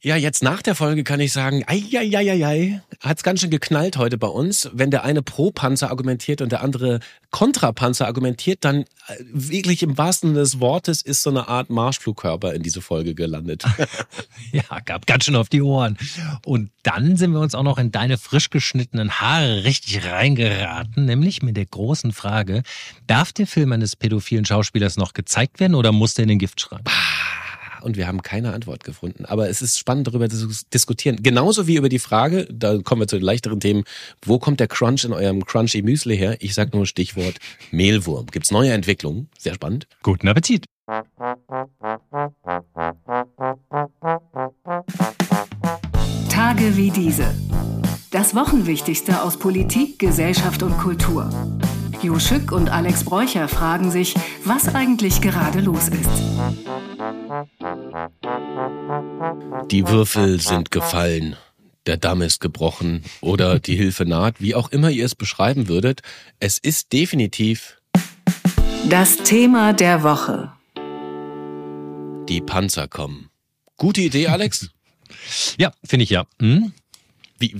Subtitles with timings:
[0.00, 1.82] Ja, jetzt nach der Folge kann ich sagen, ei,
[3.00, 4.70] hat's ganz schön geknallt heute bei uns.
[4.72, 7.00] Wenn der eine pro Panzer argumentiert und der andere
[7.32, 8.84] kontra Panzer argumentiert, dann äh,
[9.32, 13.64] wirklich im wahrsten Sinne des Wortes ist so eine Art Marschflugkörper in diese Folge gelandet.
[14.52, 15.98] ja, gab ganz schön auf die Ohren.
[16.46, 21.42] Und dann sind wir uns auch noch in deine frisch geschnittenen Haare richtig reingeraten, nämlich
[21.42, 22.62] mit der großen Frage,
[23.08, 26.88] darf der Film eines pädophilen Schauspielers noch gezeigt werden oder muss der in den Giftschrank?
[27.82, 29.24] Und wir haben keine Antwort gefunden.
[29.24, 31.22] Aber es ist spannend, darüber zu diskutieren.
[31.22, 33.84] Genauso wie über die Frage, da kommen wir zu den leichteren Themen,
[34.22, 36.36] wo kommt der Crunch in eurem Crunchy Müsli her?
[36.40, 37.36] Ich sag nur Stichwort
[37.70, 38.26] Mehlwurm.
[38.26, 39.28] Gibt's neue Entwicklungen?
[39.38, 39.86] Sehr spannend.
[40.02, 40.64] Guten Appetit.
[46.28, 47.34] Tage wie diese.
[48.10, 51.30] Das Wochenwichtigste aus Politik, Gesellschaft und Kultur.
[52.00, 54.14] Jo Schück und Alex Bräucher fragen sich,
[54.44, 56.87] was eigentlich gerade los ist.
[59.70, 61.36] Die Würfel sind gefallen,
[61.86, 66.00] der Damm ist gebrochen oder die Hilfe naht, wie auch immer ihr es beschreiben würdet.
[66.40, 67.78] Es ist definitiv
[68.88, 70.52] das Thema der Woche.
[72.30, 73.28] Die Panzer kommen.
[73.76, 74.70] Gute Idee, Alex?
[75.58, 76.24] ja, finde ich ja.
[76.40, 76.72] Hm?
[77.38, 77.54] Wie,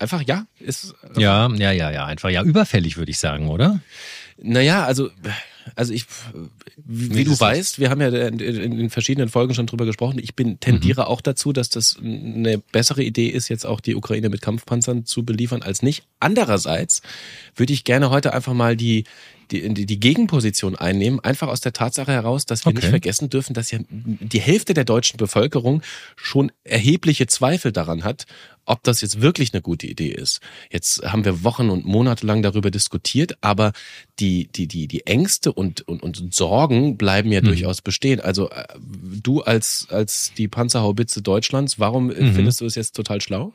[0.00, 0.46] einfach ja?
[0.58, 2.42] Ist, ja, ja, ja, ja, einfach ja.
[2.42, 3.78] Überfällig würde ich sagen, oder?
[4.36, 5.10] Naja, also,
[5.74, 6.06] also ich,
[6.76, 10.18] wie, wie du weißt, wir haben ja in, in, verschiedenen Folgen schon drüber gesprochen.
[10.22, 11.06] Ich bin tendiere mhm.
[11.08, 15.24] auch dazu, dass das eine bessere Idee ist, jetzt auch die Ukraine mit Kampfpanzern zu
[15.24, 16.04] beliefern als nicht.
[16.20, 17.02] Andererseits
[17.56, 19.04] würde ich gerne heute einfach mal die
[19.60, 22.80] die, die Gegenposition einnehmen, einfach aus der Tatsache heraus, dass wir okay.
[22.80, 25.82] nicht vergessen dürfen, dass ja die Hälfte der deutschen Bevölkerung
[26.16, 28.26] schon erhebliche Zweifel daran hat,
[28.64, 30.40] ob das jetzt wirklich eine gute Idee ist.
[30.70, 33.72] Jetzt haben wir Wochen und Monate lang darüber diskutiert, aber
[34.18, 37.46] die, die, die, die Ängste und, und, und Sorgen bleiben ja mhm.
[37.46, 38.20] durchaus bestehen.
[38.20, 38.64] Also äh,
[39.22, 42.34] du als, als die Panzerhaubitze Deutschlands, warum mhm.
[42.34, 43.52] findest du es jetzt total schlau?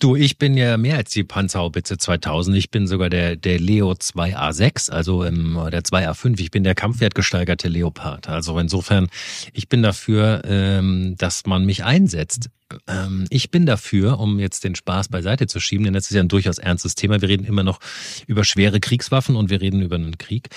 [0.00, 2.56] Du, ich bin ja mehr als die Panzerhaubitze 2000.
[2.56, 6.40] Ich bin sogar der, der Leo 2A6, also im, der 2A5.
[6.40, 8.28] Ich bin der kampfwertgesteigerte Leopard.
[8.28, 9.08] Also insofern,
[9.52, 12.50] ich bin dafür, ähm, dass man mich einsetzt.
[12.88, 16.22] Ähm, ich bin dafür, um jetzt den Spaß beiseite zu schieben, denn das ist ja
[16.22, 17.20] ein durchaus ernstes Thema.
[17.20, 17.80] Wir reden immer noch
[18.26, 20.48] über schwere Kriegswaffen und wir reden über einen Krieg.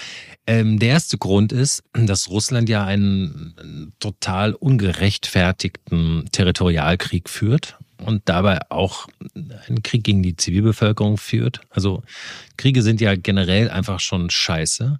[0.46, 8.60] Ähm, der erste Grund ist, dass Russland ja einen total ungerechtfertigten Territorialkrieg führt und dabei
[8.70, 11.62] auch einen Krieg gegen die Zivilbevölkerung führt.
[11.70, 12.04] Also
[12.58, 15.00] Kriege sind ja generell einfach schon scheiße.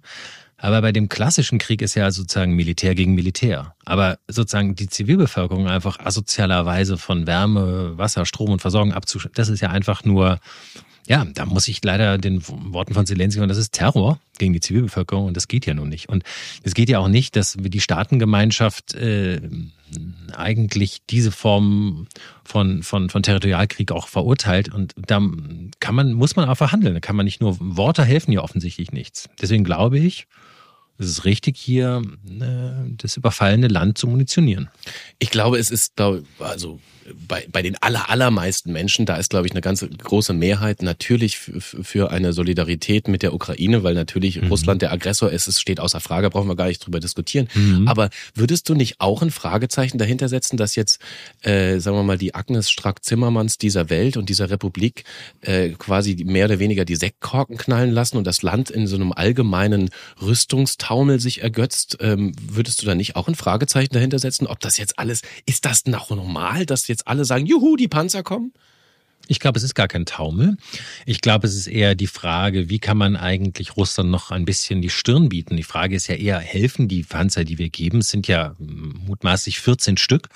[0.60, 3.76] Aber bei dem klassischen Krieg ist ja sozusagen Militär gegen Militär.
[3.84, 9.60] Aber sozusagen die Zivilbevölkerung einfach asozialerweise von Wärme, Wasser, Strom und Versorgung abzuschalten, das ist
[9.60, 10.40] ja einfach nur
[11.08, 14.60] ja, da muss ich leider den Worten von Zelensky und das ist Terror gegen die
[14.60, 16.10] Zivilbevölkerung und das geht ja nun nicht.
[16.10, 16.22] Und
[16.62, 19.40] es geht ja auch nicht, dass die Staatengemeinschaft äh,
[20.36, 22.08] eigentlich diese Form
[22.44, 24.72] von, von, von Territorialkrieg auch verurteilt.
[24.72, 25.22] Und da
[25.80, 26.92] kann man, muss man auch verhandeln.
[26.92, 29.30] Da kann man nicht nur Worte helfen ja offensichtlich nichts.
[29.40, 30.26] Deswegen glaube ich,
[30.98, 34.68] es ist richtig, hier äh, das überfallene Land zu munitionieren.
[35.18, 35.98] Ich glaube, es ist,
[36.38, 36.80] also
[37.26, 41.38] bei, bei den aller, allermeisten Menschen, da ist, glaube ich, eine ganz große Mehrheit natürlich
[41.38, 44.48] für eine Solidarität mit der Ukraine, weil natürlich mhm.
[44.48, 45.46] Russland der Aggressor ist.
[45.46, 47.48] Es steht außer Frage, brauchen wir gar nicht drüber diskutieren.
[47.54, 47.88] Mhm.
[47.88, 51.00] Aber würdest du nicht auch ein Fragezeichen dahinter setzen, dass jetzt,
[51.42, 55.04] äh, sagen wir mal, die Agnes Strack-Zimmermanns dieser Welt und dieser Republik
[55.40, 59.12] äh, quasi mehr oder weniger die Sektkorken knallen lassen und das Land in so einem
[59.12, 61.98] allgemeinen Rüstungstaumel sich ergötzt?
[62.00, 65.64] Ähm, würdest du da nicht auch ein Fragezeichen dahinter setzen, ob das jetzt alles, ist
[65.64, 68.52] das noch normal, dass jetzt jetzt alle sagen, juhu, die Panzer kommen?
[69.30, 70.56] Ich glaube, es ist gar kein Taumel.
[71.04, 74.80] Ich glaube, es ist eher die Frage, wie kann man eigentlich Russland noch ein bisschen
[74.80, 75.56] die Stirn bieten?
[75.56, 79.60] Die Frage ist ja eher, helfen die Panzer, die wir geben, es sind ja mutmaßlich
[79.60, 80.28] 14 Stück,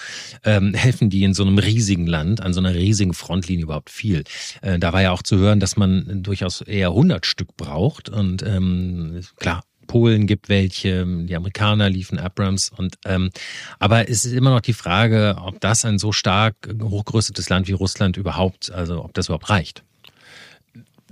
[0.44, 4.24] ähm, helfen die in so einem riesigen Land, an so einer riesigen Frontlinie überhaupt viel?
[4.60, 8.10] Äh, da war ja auch zu hören, dass man durchaus eher 100 Stück braucht.
[8.10, 13.30] Und ähm, klar, Polen gibt welche, die Amerikaner liefen Abrams und ähm,
[13.78, 17.72] aber es ist immer noch die Frage, ob das ein so stark hochgerüstetes Land wie
[17.72, 19.84] Russland überhaupt, also ob das überhaupt reicht.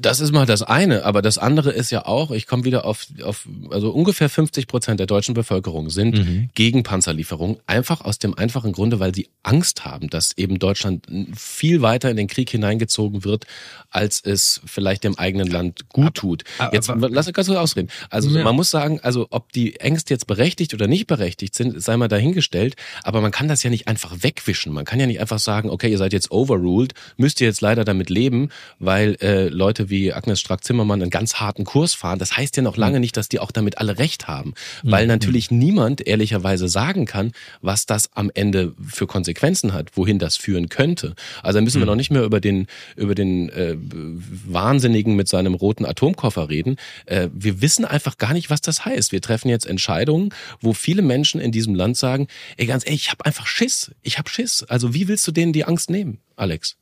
[0.01, 3.07] Das ist mal das eine, aber das andere ist ja auch, ich komme wieder auf,
[3.23, 6.51] auf, also ungefähr 50 Prozent der deutschen Bevölkerung sind mhm.
[6.55, 11.83] gegen Panzerlieferungen, einfach aus dem einfachen Grunde, weil sie Angst haben, dass eben Deutschland viel
[11.83, 13.47] weiter in den Krieg hineingezogen wird,
[13.91, 16.45] als es vielleicht dem eigenen Land gut tut.
[16.73, 17.89] Jetzt lass uns ganz kurz ausreden.
[18.11, 18.45] Also ja.
[18.45, 22.09] man muss sagen, also ob die Ängste jetzt berechtigt oder nicht berechtigt sind, sei mal
[22.09, 24.73] dahingestellt, aber man kann das ja nicht einfach wegwischen.
[24.73, 27.85] Man kann ja nicht einfach sagen, okay, ihr seid jetzt overruled, müsst ihr jetzt leider
[27.85, 32.37] damit leben, weil äh, Leute Leute wie Agnes Strack-Zimmermann einen ganz harten Kurs fahren, das
[32.37, 33.03] heißt ja noch lange mhm.
[33.03, 34.55] nicht, dass die auch damit alle recht haben.
[34.83, 35.09] Weil mhm.
[35.09, 40.69] natürlich niemand ehrlicherweise sagen kann, was das am Ende für Konsequenzen hat, wohin das führen
[40.69, 41.15] könnte.
[41.43, 42.67] Also müssen wir noch nicht mehr über den,
[42.97, 46.77] über den äh, Wahnsinnigen mit seinem roten Atomkoffer reden.
[47.07, 49.13] Äh, wir wissen einfach gar nicht, was das heißt.
[49.13, 53.11] Wir treffen jetzt Entscheidungen, wo viele Menschen in diesem Land sagen, ey, ganz ehrlich, ich
[53.11, 53.93] habe einfach Schiss.
[54.03, 54.65] Ich habe Schiss.
[54.69, 56.77] Also wie willst du denen die Angst nehmen, Alex?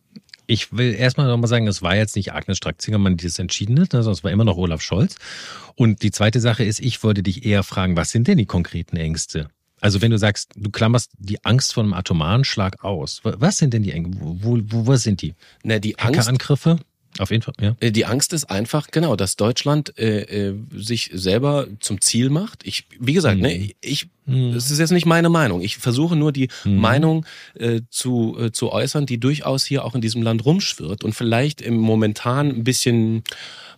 [0.50, 3.92] Ich will erstmal nochmal sagen, es war jetzt nicht Agnes Strack-Zingermann, die das entschieden hat,
[3.92, 5.16] sondern es war immer noch Olaf Scholz.
[5.74, 8.96] Und die zweite Sache ist, ich wollte dich eher fragen, was sind denn die konkreten
[8.96, 9.50] Ängste?
[9.80, 13.74] Also wenn du sagst, du klammerst die Angst vor einem atomaren Schlag aus, was sind
[13.74, 14.18] denn die Ängste?
[14.22, 15.34] Wo, wo, wo sind die?
[15.62, 16.78] Na, die Angst, Hackerangriffe?
[17.18, 17.76] Auf jeden Fall, ja.
[17.80, 22.66] Äh, die Angst ist einfach, genau, dass Deutschland äh, äh, sich selber zum Ziel macht.
[22.66, 23.60] Ich, wie gesagt, ne, mhm.
[23.60, 24.52] ne, ich, mhm.
[24.52, 25.60] das ist jetzt nicht meine Meinung.
[25.60, 26.76] Ich versuche nur die mhm.
[26.76, 27.26] Meinung
[27.58, 31.60] äh, zu, äh, zu äußern, die durchaus hier auch in diesem Land rumschwirrt und vielleicht
[31.60, 33.24] im momentan ein bisschen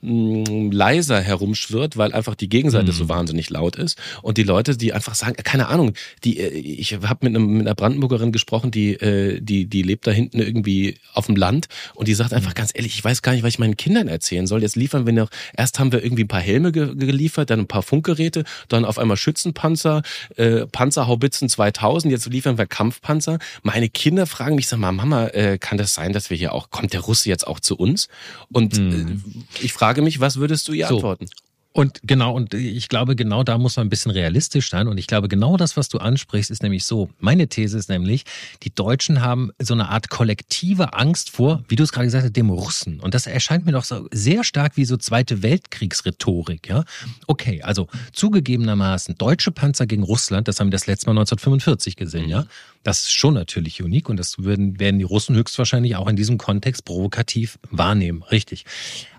[0.02, 2.96] mh, leiser herumschwirrt, weil einfach die Gegenseite mhm.
[2.96, 5.92] so wahnsinnig laut ist und die Leute, die einfach sagen, keine Ahnung,
[6.24, 10.10] die äh, ich habe mit, mit einer Brandenburgerin gesprochen, die äh, die die lebt da
[10.10, 12.54] hinten irgendwie auf dem Land und die sagt einfach mhm.
[12.54, 14.62] ganz ehrlich, ich weiß gar nicht, was ich meinen Kindern erzählen soll.
[14.62, 17.68] Jetzt liefern wir noch erst haben wir irgendwie ein paar Helme ge geliefert, dann ein
[17.68, 20.02] paar Funkgeräte, dann auf einmal Schützenpanzer,
[20.36, 23.38] äh, Panzerhaubitzen 2000, jetzt liefern wir Kampfpanzer.
[23.62, 26.70] Meine Kinder fragen mich, sag mal, Mama, äh, kann das sein, dass wir hier auch
[26.70, 28.08] kommt der Russe jetzt auch zu uns?
[28.50, 29.22] Und mhm.
[29.60, 30.96] äh, ich frage frage mich, was würdest du ihr so.
[30.96, 31.26] antworten?
[31.72, 34.88] Und genau, und ich glaube, genau da muss man ein bisschen realistisch sein.
[34.88, 37.10] Und ich glaube, genau das, was du ansprichst, ist nämlich so.
[37.20, 38.24] Meine These ist nämlich,
[38.64, 42.36] die Deutschen haben so eine Art kollektive Angst vor, wie du es gerade gesagt hast,
[42.36, 42.98] dem Russen.
[42.98, 46.84] Und das erscheint mir doch so sehr stark wie so Zweite Weltkriegsrhetorik, ja.
[47.28, 52.28] Okay, also zugegebenermaßen deutsche Panzer gegen Russland, das haben wir das letzte Mal 1945 gesehen,
[52.28, 52.46] ja.
[52.82, 56.38] Das ist schon natürlich unique und das würden, werden die Russen höchstwahrscheinlich auch in diesem
[56.38, 58.22] Kontext provokativ wahrnehmen.
[58.22, 58.64] Richtig.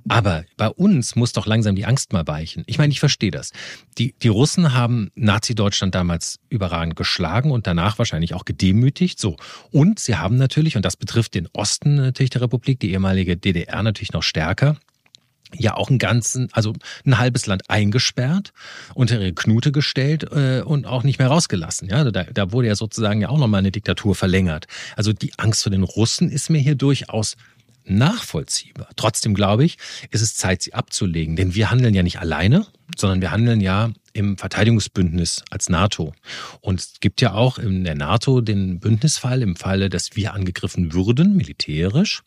[0.08, 2.64] Aber bei uns muss doch langsam die Angst mal weichen.
[2.68, 3.52] Ich meine, ich verstehe das.
[3.98, 9.20] Die, die Russen haben Nazi-Deutschland damals überragend geschlagen und danach wahrscheinlich auch gedemütigt.
[9.20, 9.38] So.
[9.72, 13.84] Und sie haben natürlich, und das betrifft den Osten natürlich der Republik, die ehemalige DDR
[13.84, 14.78] natürlich noch stärker,
[15.58, 16.74] ja auch einen ganzen, also
[17.06, 18.54] ein halbes Land eingesperrt,
[18.94, 21.90] unter ihre Knute gestellt äh, und auch nicht mehr rausgelassen.
[21.90, 24.68] Ja, da, da wurde ja sozusagen ja auch nochmal eine Diktatur verlängert.
[24.96, 27.36] Also die Angst vor den Russen ist mir hier durchaus
[27.86, 28.90] nachvollziehbar.
[28.96, 29.78] Trotzdem glaube ich,
[30.12, 32.66] ist es Zeit, sie abzulegen, denn wir handeln ja nicht alleine,
[32.98, 36.14] sondern wir handeln ja im Verteidigungsbündnis als NATO.
[36.60, 40.94] Und es gibt ja auch in der NATO den Bündnisfall, im Falle, dass wir angegriffen
[40.94, 42.22] würden, militärisch,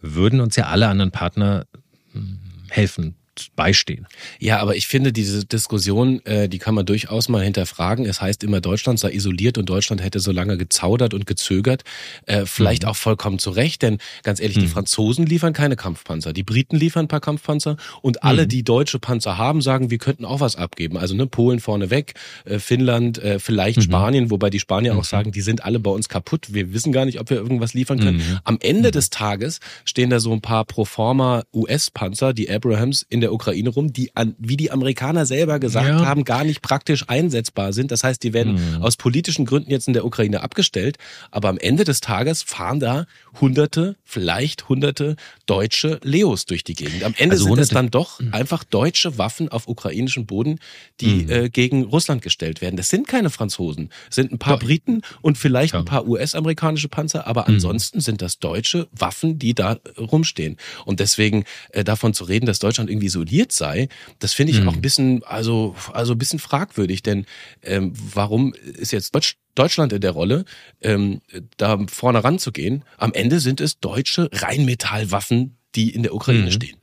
[0.00, 1.66] würden uns ja alle anderen Partner
[2.12, 2.38] hm,
[2.68, 3.16] helfen
[3.56, 4.06] beistehen.
[4.38, 8.04] Ja, aber ich finde, diese Diskussion, äh, die kann man durchaus mal hinterfragen.
[8.04, 11.82] Es heißt immer, Deutschland sei isoliert und Deutschland hätte so lange gezaudert und gezögert.
[12.26, 12.90] Äh, vielleicht mhm.
[12.90, 14.62] auch vollkommen zu Recht, denn ganz ehrlich, mhm.
[14.62, 18.48] die Franzosen liefern keine Kampfpanzer, die Briten liefern ein paar Kampfpanzer und alle, mhm.
[18.48, 20.98] die deutsche Panzer haben, sagen, wir könnten auch was abgeben.
[20.98, 22.14] Also ne, Polen vorneweg,
[22.44, 23.82] äh, Finnland, äh, vielleicht mhm.
[23.82, 25.04] Spanien, wobei die Spanier auch mhm.
[25.04, 26.52] sagen, die sind alle bei uns kaputt.
[26.52, 28.18] Wir wissen gar nicht, ob wir irgendwas liefern können.
[28.18, 28.38] Mhm.
[28.44, 33.32] Am Ende des Tages stehen da so ein paar Proforma US-Panzer, die Abrahams in der
[33.32, 36.04] Ukraine rum, die an, wie die Amerikaner selber gesagt ja.
[36.04, 37.90] haben, gar nicht praktisch einsetzbar sind.
[37.90, 38.82] Das heißt, die werden mhm.
[38.82, 40.98] aus politischen Gründen jetzt in der Ukraine abgestellt.
[41.30, 43.06] Aber am Ende des Tages fahren da
[43.40, 45.16] hunderte, vielleicht hunderte
[45.46, 47.04] deutsche Leos durch die Gegend.
[47.04, 48.34] Am Ende also sind es dann doch mhm.
[48.34, 50.58] einfach deutsche Waffen auf ukrainischem Boden,
[51.00, 51.30] die mhm.
[51.30, 52.76] äh, gegen Russland gestellt werden.
[52.76, 53.90] Das sind keine Franzosen.
[54.08, 54.66] Es sind ein paar doch.
[54.66, 55.80] Briten und vielleicht ja.
[55.80, 57.54] ein paar US-amerikanische Panzer, aber mhm.
[57.54, 60.56] ansonsten sind das deutsche Waffen, die da rumstehen.
[60.84, 63.88] Und deswegen äh, davon zu reden, dass Deutschland irgendwie isoliert sei,
[64.18, 64.68] das finde ich mhm.
[64.68, 67.26] auch ein bisschen, also, also ein bisschen fragwürdig, denn
[67.62, 70.44] ähm, warum ist jetzt Deutsch, Deutschland in der Rolle,
[70.80, 71.20] ähm,
[71.56, 72.84] da vorne ranzugehen?
[72.96, 76.52] Am Ende sind es deutsche Rheinmetallwaffen, die in der Ukraine mhm.
[76.52, 76.76] stehen.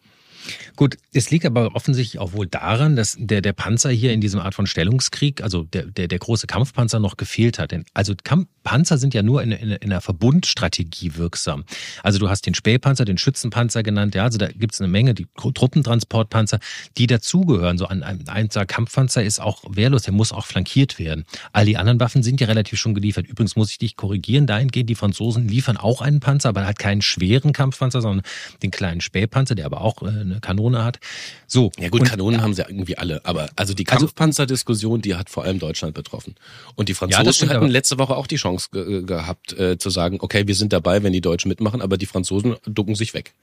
[0.76, 4.40] Gut, es liegt aber offensichtlich auch wohl daran, dass der, der Panzer hier in diesem
[4.40, 7.72] Art von Stellungskrieg, also der, der, der große Kampfpanzer noch gefehlt hat.
[7.72, 11.64] Denn, also Kampf, Panzer sind ja nur in, in, in einer Verbundstrategie wirksam.
[12.04, 15.14] Also du hast den Spähpanzer, den Schützenpanzer genannt, ja, also da gibt es eine Menge,
[15.14, 16.60] die Truppentransportpanzer,
[16.98, 17.78] die dazugehören.
[17.78, 21.26] So ein, ein einzelner Kampfpanzer ist auch wehrlos, der muss auch flankiert werden.
[21.52, 23.28] All die anderen Waffen sind ja relativ schon geliefert.
[23.28, 27.02] Übrigens muss ich dich korrigieren, dahingehend, die Franzosen liefern auch einen Panzer, aber halt keinen
[27.02, 28.26] schweren Kampfpanzer, sondern
[28.62, 31.00] den kleinen Spähpanzer, der aber auch äh, eine Kanone hat.
[31.48, 31.72] So.
[31.78, 35.30] Ja gut, und, Kanonen haben sie irgendwie alle, aber also die also Kampfpanzerdiskussion, die hat
[35.30, 36.36] vor allem Deutschland betroffen.
[36.76, 40.18] Und die Franzosen ja, hatten letzte Woche auch die Chance ge gehabt äh, zu sagen,
[40.22, 43.34] okay, wir sind dabei, wenn die Deutschen mitmachen, aber die Franzosen ducken sich weg.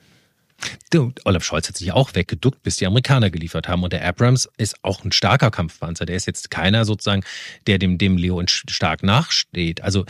[0.91, 3.83] Du, Olaf Scholz hat sich auch weggeduckt, bis die Amerikaner geliefert haben.
[3.83, 6.07] Und der Abrams ist auch ein starker Kampfpanzer.
[6.07, 7.25] Der ist jetzt keiner sozusagen,
[7.67, 9.83] der dem, dem Leo stark nachsteht.
[9.83, 10.07] Also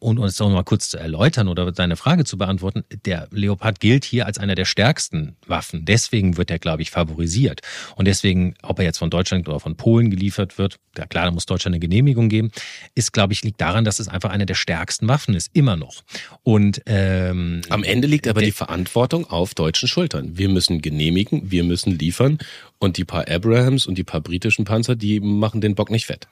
[0.00, 4.04] und uns noch mal kurz zu erläutern oder deine Frage zu beantworten, der Leopard gilt
[4.04, 5.84] hier als einer der stärksten Waffen.
[5.84, 7.60] Deswegen wird er, glaube ich, favorisiert.
[7.96, 11.30] Und deswegen, ob er jetzt von Deutschland oder von Polen geliefert wird, ja klar, da
[11.30, 12.50] muss Deutschland eine Genehmigung geben,
[12.94, 16.02] ist, glaube ich, liegt daran, dass es einfach eine der stärksten Waffen ist, immer noch.
[16.42, 20.38] Und ähm, am Ende liegt aber die Verantwortung auf deutschen Schultern.
[20.38, 22.38] Wir müssen genehmigen, wir müssen liefern
[22.78, 26.28] und die paar Abrahams und die paar britischen Panzer, die machen den Bock nicht fett.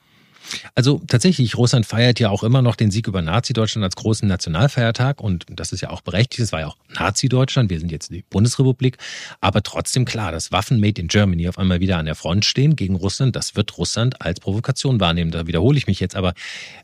[0.74, 5.20] Also tatsächlich, Russland feiert ja auch immer noch den Sieg über Nazi-Deutschland als großen Nationalfeiertag
[5.20, 6.40] und das ist ja auch berechtigt.
[6.40, 8.98] Es war ja auch Nazi-Deutschland, wir sind jetzt die Bundesrepublik.
[9.40, 12.76] Aber trotzdem klar, dass Waffen made in Germany auf einmal wieder an der Front stehen
[12.76, 15.30] gegen Russland, das wird Russland als Provokation wahrnehmen.
[15.30, 16.34] Da wiederhole ich mich jetzt, aber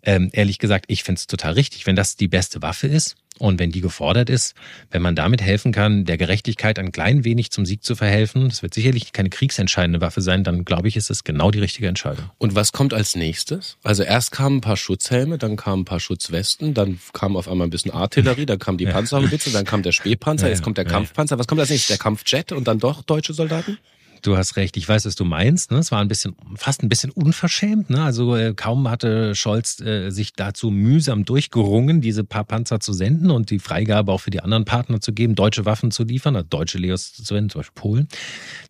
[0.03, 1.87] ähm, ehrlich gesagt, ich finde es total richtig.
[1.87, 4.55] Wenn das die beste Waffe ist, und wenn die gefordert ist,
[4.91, 8.63] wenn man damit helfen kann, der Gerechtigkeit ein klein wenig zum Sieg zu verhelfen, das
[8.63, 12.31] wird sicherlich keine kriegsentscheidende Waffe sein, dann glaube ich, ist es genau die richtige Entscheidung.
[12.39, 13.79] Und was kommt als nächstes?
[13.83, 17.67] Also erst kamen ein paar Schutzhelme, dann kamen ein paar Schutzwesten, dann kam auf einmal
[17.67, 21.39] ein bisschen Artillerie, dann kam die Panzerhaubitze, dann kam der Spähpanzer, jetzt kommt der Kampfpanzer.
[21.39, 21.97] Was kommt als nächstes?
[21.97, 23.79] Der Kampfjet und dann doch deutsche Soldaten?
[24.23, 25.71] Du hast recht, ich weiß, was du meinst.
[25.71, 25.79] Ne?
[25.79, 27.91] Es war ein bisschen, fast ein bisschen unverschämt.
[27.91, 28.03] Ne?
[28.03, 33.31] Also äh, kaum hatte Scholz äh, sich dazu mühsam durchgerungen, diese paar Panzer zu senden
[33.31, 36.47] und die Freigabe auch für die anderen Partner zu geben, deutsche Waffen zu liefern, also
[36.49, 38.09] deutsche Leos zu senden, zum Beispiel Polen.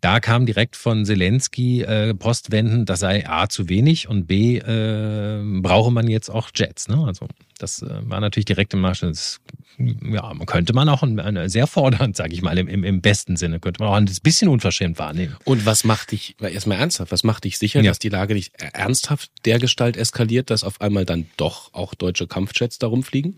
[0.00, 5.90] Da kam direkt von Zelensky äh, Postwenden, das sei A zu wenig und B brauche
[5.90, 6.88] man jetzt auch Jets.
[6.88, 7.02] Ne?
[7.06, 7.26] Also
[7.62, 9.00] das äh, war natürlich direkt im Marsch.
[9.00, 9.40] Das,
[9.78, 11.02] ja, könnte man auch
[11.46, 14.48] sehr fordernd, sage ich mal, im, im, im, besten Sinne, könnte man auch ein bisschen
[14.48, 15.36] unverschämt wahrnehmen.
[15.44, 17.90] Und was macht dich, erstmal ernsthaft, was macht dich sicher, ja.
[17.90, 22.78] dass die Lage nicht ernsthaft dergestalt eskaliert, dass auf einmal dann doch auch deutsche Kampfjets
[22.78, 23.36] darum fliegen?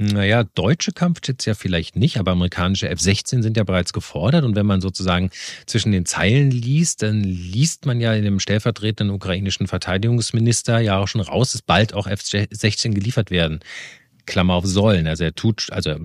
[0.00, 4.44] Naja, deutsche Kampfjets ja vielleicht nicht, aber amerikanische F-16 sind ja bereits gefordert.
[4.44, 5.30] Und wenn man sozusagen
[5.66, 11.08] zwischen den Zeilen liest, dann liest man ja in dem stellvertretenden ukrainischen Verteidigungsminister ja auch
[11.08, 13.58] schon raus, dass bald auch F-16 geliefert werden.
[14.24, 15.08] Klammer auf sollen.
[15.08, 15.98] Also er tut, also er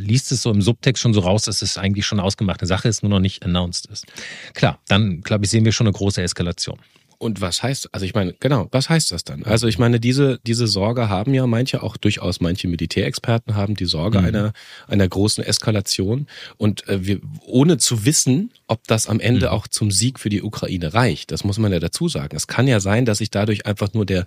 [0.00, 3.02] liest es so im Subtext schon so raus, dass es eigentlich schon ausgemachte Sache ist,
[3.02, 4.06] nur noch nicht announced ist.
[4.54, 6.78] Klar, dann glaube ich, sehen wir schon eine große Eskalation.
[7.18, 9.44] Und was heißt, also ich meine, genau, was heißt das dann?
[9.44, 13.84] Also ich meine, diese, diese Sorge haben ja manche, auch durchaus manche Militärexperten haben die
[13.84, 14.26] Sorge mhm.
[14.26, 14.52] einer,
[14.86, 16.26] einer großen Eskalation.
[16.56, 19.52] Und äh, wir, ohne zu wissen, ob das am Ende mhm.
[19.52, 22.36] auch zum Sieg für die Ukraine reicht, das muss man ja dazu sagen.
[22.36, 24.24] Es kann ja sein, dass sich dadurch einfach nur der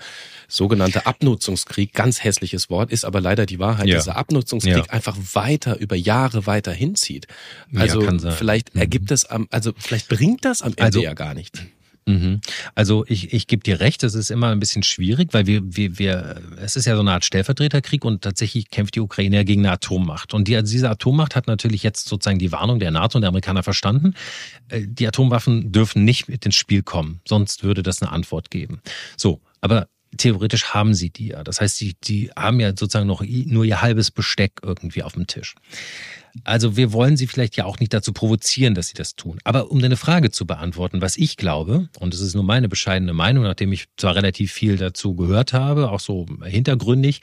[0.47, 3.97] sogenannte Abnutzungskrieg, ganz hässliches Wort, ist aber leider die Wahrheit, ja.
[3.97, 4.89] dieser Abnutzungskrieg ja.
[4.89, 7.27] einfach weiter über Jahre weiter hinzieht.
[7.75, 8.81] Also ja, vielleicht mhm.
[8.81, 11.61] ergibt es am, also vielleicht bringt das am Ende also, ja gar nichts.
[12.07, 12.39] Mhm.
[12.73, 15.99] Also ich, ich gebe dir recht, es ist immer ein bisschen schwierig, weil wir, wir,
[15.99, 19.65] wir, es ist ja so eine Art Stellvertreterkrieg und tatsächlich kämpft die Ukraine ja gegen
[19.65, 20.33] eine Atommacht.
[20.33, 23.29] Und die, also diese Atommacht hat natürlich jetzt sozusagen die Warnung der NATO und der
[23.29, 24.13] Amerikaner verstanden.
[24.69, 28.81] Äh, die Atomwaffen dürfen nicht mit ins Spiel kommen, sonst würde das eine Antwort geben.
[29.17, 31.43] So, aber theoretisch haben sie die ja.
[31.43, 35.27] Das heißt, die, die haben ja sozusagen noch nur ihr halbes Besteck irgendwie auf dem
[35.27, 35.55] Tisch.
[36.43, 39.39] Also wir wollen sie vielleicht ja auch nicht dazu provozieren, dass sie das tun.
[39.43, 43.13] Aber um deine Frage zu beantworten, was ich glaube, und es ist nur meine bescheidene
[43.13, 47.21] Meinung, nachdem ich zwar relativ viel dazu gehört habe, auch so hintergründig,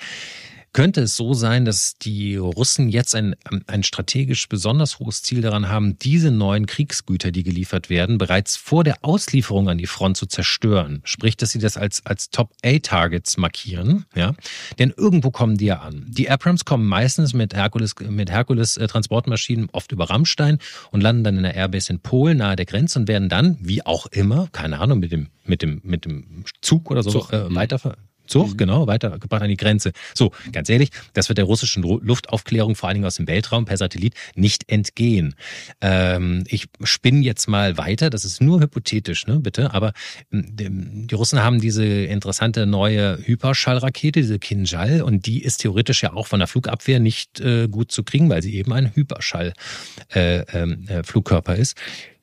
[0.75, 5.69] könnte es so sein, dass die Russen jetzt ein, ein strategisch besonders hohes Ziel daran
[5.69, 10.27] haben, diese neuen Kriegsgüter, die geliefert werden, bereits vor der Auslieferung an die Front zu
[10.27, 11.01] zerstören?
[11.05, 14.35] Sprich, dass sie das als, als Top-A-Targets markieren, ja?
[14.79, 16.07] Denn irgendwo kommen die ja an.
[16.09, 20.59] Die Abrams kommen meistens mit Herkules, mit Herkules äh, Transportmaschinen oft über Rammstein
[20.91, 23.87] und landen dann in der Airbase in Polen nahe der Grenze und werden dann, wie
[23.87, 27.33] auch immer, keine Ahnung, mit dem, mit dem, mit dem Zug oder so Zug.
[27.33, 28.57] Äh, weiter, Zug, mhm.
[28.57, 29.93] genau, weitergebracht an die Grenze.
[30.15, 33.77] So, ganz ehrlich, das wird der russischen Luftaufklärung vor allen Dingen aus dem Weltraum per
[33.77, 35.35] Satellit nicht entgehen.
[35.81, 39.93] Ähm, ich spinne jetzt mal weiter, das ist nur hypothetisch, ne, bitte, aber
[40.33, 46.13] ähm, die Russen haben diese interessante neue Hyperschallrakete, diese Kinjal, und die ist theoretisch ja
[46.13, 51.57] auch von der Flugabwehr nicht äh, gut zu kriegen, weil sie eben ein Hyperschallflugkörper äh,
[51.57, 51.77] ähm, äh, ist.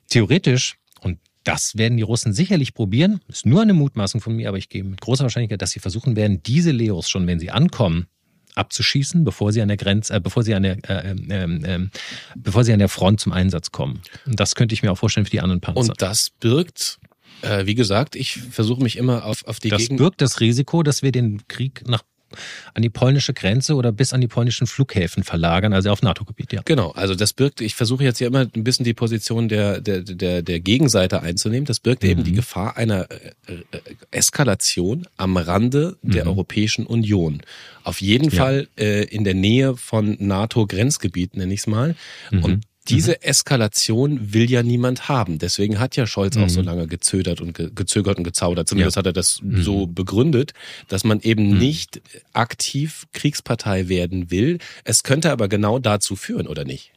[0.08, 0.76] Theoretisch
[1.44, 3.20] das werden die Russen sicherlich probieren.
[3.28, 6.16] Ist nur eine Mutmaßung von mir, aber ich gehe mit großer Wahrscheinlichkeit, dass sie versuchen
[6.16, 8.06] werden, diese Leos schon, wenn sie ankommen,
[8.54, 11.88] abzuschießen, bevor sie an der Grenze, äh, bevor sie an der, äh, äh,
[12.36, 14.02] bevor sie an der Front zum Einsatz kommen.
[14.26, 15.80] Und das könnte ich mir auch vorstellen für die anderen Panzer.
[15.80, 16.98] Und das birgt,
[17.42, 20.82] äh, wie gesagt, ich versuche mich immer auf, auf die Das Gegend birgt das Risiko,
[20.82, 22.02] dass wir den Krieg nach
[22.74, 26.62] an die polnische Grenze oder bis an die polnischen Flughäfen verlagern, also auf NATO-Gebiet, ja.
[26.64, 30.00] Genau, also das birgt, ich versuche jetzt hier immer ein bisschen die Position der, der,
[30.00, 31.64] der, der Gegenseite einzunehmen.
[31.64, 32.10] Das birgt mhm.
[32.10, 36.30] eben die Gefahr einer äh, äh, Eskalation am Rande der mhm.
[36.30, 37.42] Europäischen Union.
[37.84, 38.42] Auf jeden ja.
[38.42, 41.94] Fall äh, in der Nähe von NATO-Grenzgebieten, nenne ich es mal.
[42.30, 42.44] Mhm.
[42.44, 43.16] Und Diese mhm.
[43.20, 45.38] Eskalation will ja niemand haben.
[45.38, 46.44] Deswegen hat ja Scholz mhm.
[46.44, 48.68] auch so lange gezögert und ge gezögert und gezaudert.
[48.68, 49.00] Zumindest ja.
[49.00, 49.62] hat er das mhm.
[49.62, 50.52] so begründet,
[50.88, 51.58] dass man eben mhm.
[51.58, 54.58] nicht aktiv Kriegspartei werden will.
[54.84, 56.92] Es könnte aber genau dazu führen, oder nicht?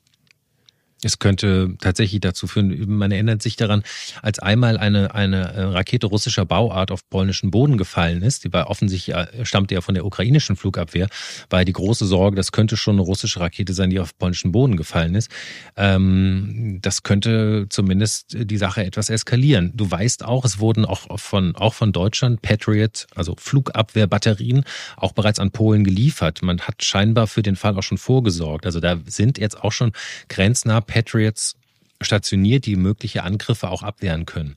[1.05, 3.83] Es könnte tatsächlich dazu führen, man erinnert sich daran,
[4.23, 8.71] als einmal eine, eine äh, Rakete russischer Bauart auf polnischen Boden gefallen ist, die war
[8.71, 11.07] offensichtlich, stammte ja von der ukrainischen Flugabwehr,
[11.51, 14.77] war die große Sorge, das könnte schon eine russische Rakete sein, die auf polnischen Boden
[14.77, 15.29] gefallen ist.
[15.77, 19.71] Ähm, das könnte zumindest die Sache etwas eskalieren.
[19.75, 24.63] Du weißt auch, es wurden auch von, auch von Deutschland Patriot, also Flugabwehrbatterien,
[24.97, 26.41] auch bereits an Polen geliefert.
[26.41, 28.65] Man hat scheinbar für den Fall auch schon vorgesorgt.
[28.65, 29.91] Also da sind jetzt auch schon
[30.29, 31.55] grenznah Patriots
[31.99, 34.55] stationiert, die mögliche Angriffe auch abwehren können.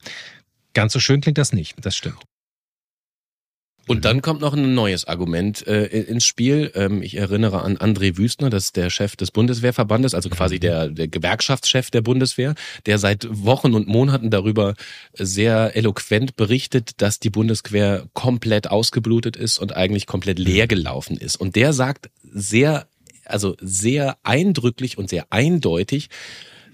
[0.73, 2.19] Ganz so schön klingt das nicht, das stimmt.
[3.89, 6.71] Und dann kommt noch ein neues Argument äh, ins Spiel.
[6.75, 10.61] Ähm, ich erinnere an André Wüstner, das ist der Chef des Bundeswehrverbandes, also quasi mhm.
[10.61, 12.55] der, der Gewerkschaftschef der Bundeswehr,
[12.87, 14.75] der seit Wochen und Monaten darüber
[15.15, 21.37] sehr eloquent berichtet, dass die Bundeswehr komplett ausgeblutet ist und eigentlich komplett leer gelaufen ist.
[21.37, 22.87] Und der sagt sehr
[23.29, 26.09] also sehr eindrücklich und sehr eindeutig,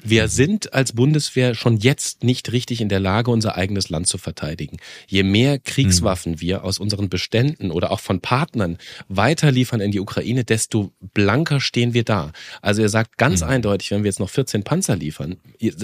[0.04, 4.18] wir sind als Bundeswehr schon jetzt nicht richtig in der Lage, unser eigenes Land zu
[4.18, 4.76] verteidigen.
[5.06, 6.40] Je mehr Kriegswaffen mhm.
[6.40, 8.76] wir aus unseren Beständen oder auch von Partnern
[9.08, 12.32] weiterliefern in die Ukraine, desto blanker stehen wir da.
[12.60, 13.48] Also er sagt ganz mhm.
[13.48, 15.36] eindeutig, wenn wir jetzt noch 14 Panzer liefern,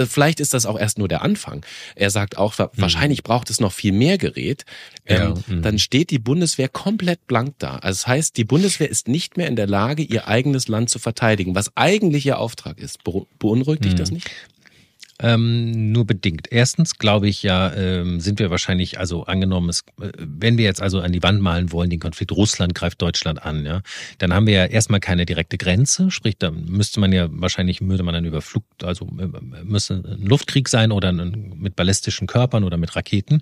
[0.07, 1.65] vielleicht ist das auch erst nur der Anfang.
[1.97, 2.69] Er sagt auch, mhm.
[2.77, 4.67] wahrscheinlich braucht es noch viel mehr Gerät.
[5.09, 5.29] Ja.
[5.29, 5.63] Ähm, mhm.
[5.63, 7.77] Dann steht die Bundeswehr komplett blank da.
[7.77, 10.99] Also das heißt, die Bundeswehr ist nicht mehr in der Lage, ihr eigenes Land zu
[10.99, 12.99] verteidigen, was eigentlich ihr Auftrag ist.
[13.39, 14.10] Beunruhigt dich das?
[14.11, 14.31] Das nicht?
[15.23, 16.49] Ähm, nur bedingt.
[16.51, 20.83] Erstens glaube ich ja, ähm, sind wir wahrscheinlich, also angenommen, es, äh, wenn wir jetzt
[20.83, 23.83] also an die Wand malen wollen, den Konflikt Russland greift Deutschland an, ja,
[24.19, 28.03] dann haben wir ja erstmal keine direkte Grenze, sprich, da müsste man ja wahrscheinlich, würde
[28.03, 29.29] man dann über Flug, also äh,
[29.65, 33.41] müsste ein Luftkrieg sein oder ein, mit ballistischen Körpern oder mit Raketen.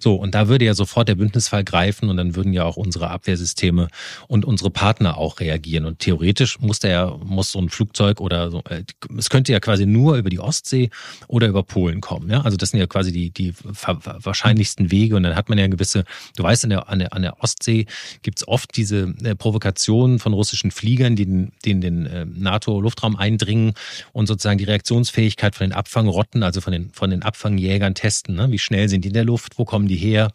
[0.00, 3.10] So, und da würde ja sofort der Bündnisfall greifen und dann würden ja auch unsere
[3.10, 3.88] Abwehrsysteme
[4.28, 5.86] und unsere Partner auch reagieren.
[5.86, 8.84] Und theoretisch muss der ja, muss so ein Flugzeug oder so, äh,
[9.16, 10.90] es könnte ja quasi nur über die Ostsee
[11.28, 12.30] oder über Polen kommen.
[12.30, 12.42] Ja?
[12.42, 16.04] Also das sind ja quasi die, die wahrscheinlichsten Wege und dann hat man ja gewisse,
[16.36, 17.86] du weißt, an der, an der, an der Ostsee
[18.22, 23.16] gibt's oft diese äh, Provokationen von russischen Fliegern, die in, die in den äh, NATO-Luftraum
[23.16, 23.74] eindringen
[24.12, 28.36] und sozusagen die Reaktionsfähigkeit von den Abfangrotten, also von den, von den Abfangjägern testen.
[28.36, 28.50] Ne?
[28.50, 29.58] Wie schnell sind die in der Luft?
[29.58, 30.32] Wo kommen die her?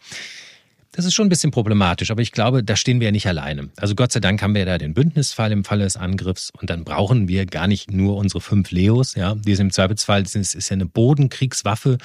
[0.95, 3.69] Das ist schon ein bisschen problematisch, aber ich glaube, da stehen wir ja nicht alleine.
[3.75, 6.85] Also Gott sei Dank haben wir da den Bündnisfall im Falle des Angriffs und dann
[6.85, 10.69] brauchen wir gar nicht nur unsere fünf Leos, ja, die sind im Zweifelsfall, das ist,
[10.69, 11.97] ja eine Bodenkriegswaffe.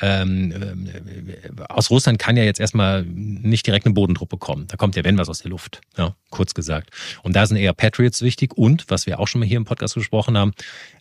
[0.00, 4.68] Ähm, äh, aus Russland kann ja jetzt erstmal nicht direkt eine Bodentruppe kommen.
[4.68, 6.90] Da kommt ja wenn was aus der Luft, ja, kurz gesagt.
[7.24, 9.94] Und da sind eher Patriots wichtig und, was wir auch schon mal hier im Podcast
[9.94, 10.52] gesprochen haben,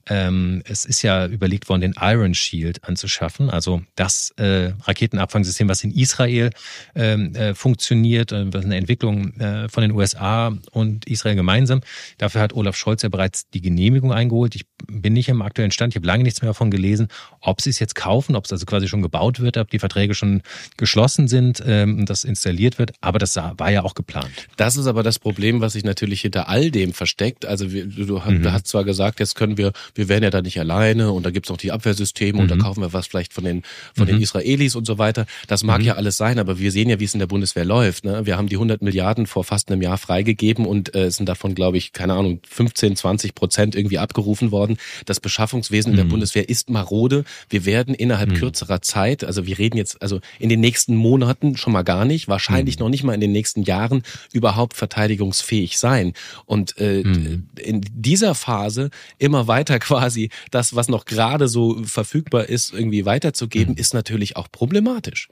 [0.08, 5.84] ähm, es ist ja überlegt worden, den Iron Shield anzuschaffen, also das äh, Raketenabfangsystem, was
[5.84, 6.52] in Israel
[6.96, 11.82] ähm, äh, funktioniert, äh, was eine Entwicklung äh, von den USA und Israel gemeinsam.
[12.18, 14.56] Dafür hat Olaf Scholz ja bereits die Genehmigung eingeholt.
[14.56, 17.08] Ich bin nicht im aktuellen Stand, ich habe lange nichts mehr davon gelesen,
[17.42, 20.14] ob sie es jetzt kaufen, ob es also quasi schon gebaut wird, ob die Verträge
[20.14, 20.42] schon
[20.78, 22.94] geschlossen sind ähm, und das installiert wird.
[23.02, 24.32] Aber das war ja auch geplant.
[24.58, 27.46] Das ist aber das Problem, was sich natürlich hinter all dem versteckt.
[27.46, 28.52] Also wir, du, du mhm.
[28.52, 31.50] hast zwar gesagt, jetzt können wir wir werden ja da nicht alleine und da gibt's
[31.50, 32.40] noch die Abwehrsysteme mhm.
[32.42, 32.60] und da mhm.
[32.60, 34.14] kaufen wir was vielleicht von den, von mhm.
[34.14, 35.26] den Israelis und so weiter.
[35.48, 35.88] Das mag mhm.
[35.88, 38.06] ja alles sein, aber wir sehen ja, wie es in der Bundeswehr läuft.
[38.06, 38.26] Ne?
[38.26, 41.78] Wir haben die 100 Milliarden vor fast einem Jahr freigegeben und äh, sind davon, glaube
[41.78, 44.75] ich, keine Ahnung, 15, 20 Prozent irgendwie abgerufen worden.
[45.06, 46.10] Das Beschaffungswesen in der mhm.
[46.10, 47.24] Bundeswehr ist marode.
[47.50, 48.36] Wir werden innerhalb mhm.
[48.36, 52.28] kürzerer Zeit, also wir reden jetzt, also in den nächsten Monaten schon mal gar nicht,
[52.28, 56.14] wahrscheinlich noch nicht mal in den nächsten Jahren überhaupt verteidigungsfähig sein.
[56.46, 62.74] Und äh, in dieser Phase immer weiter quasi das, was noch gerade so verfügbar ist,
[62.74, 63.80] irgendwie weiterzugeben, mhm.
[63.80, 65.30] ist natürlich auch problematisch.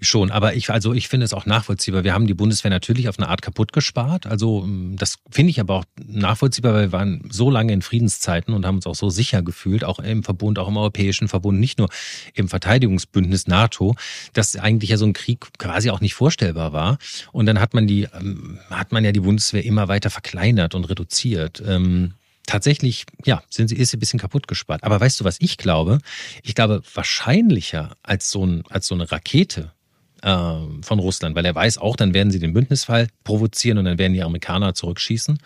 [0.00, 2.04] Schon, aber ich, also ich finde es auch nachvollziehbar.
[2.04, 4.26] Wir haben die Bundeswehr natürlich auf eine Art kaputt gespart.
[4.26, 8.54] Also ähm, das finde ich aber auch nachvollziehbar, weil wir waren so lange in Friedenszeiten
[8.54, 11.78] und haben uns auch so sicher gefühlt, auch im Verbund, auch im Europäischen Verbund, nicht
[11.78, 11.88] nur
[12.34, 13.94] im Verteidigungsbündnis NATO,
[14.32, 16.98] dass eigentlich ja so ein Krieg quasi auch nicht vorstellbar war.
[17.32, 20.84] Und dann hat man die, ähm, hat man ja die Bundeswehr immer weiter verkleinert und
[20.84, 21.62] reduziert.
[21.66, 22.14] Ähm,
[22.46, 24.84] tatsächlich, ja, sind sie, ist sie ein bisschen kaputt gespart.
[24.84, 25.98] Aber weißt du, was ich glaube?
[26.42, 29.72] Ich glaube, wahrscheinlicher als so, ein, als so eine Rakete
[30.22, 33.98] äh, von Russland, weil er weiß auch, dann werden sie den Bündnisfall provozieren und dann
[33.98, 35.38] werden die Amerikaner zurückschießen,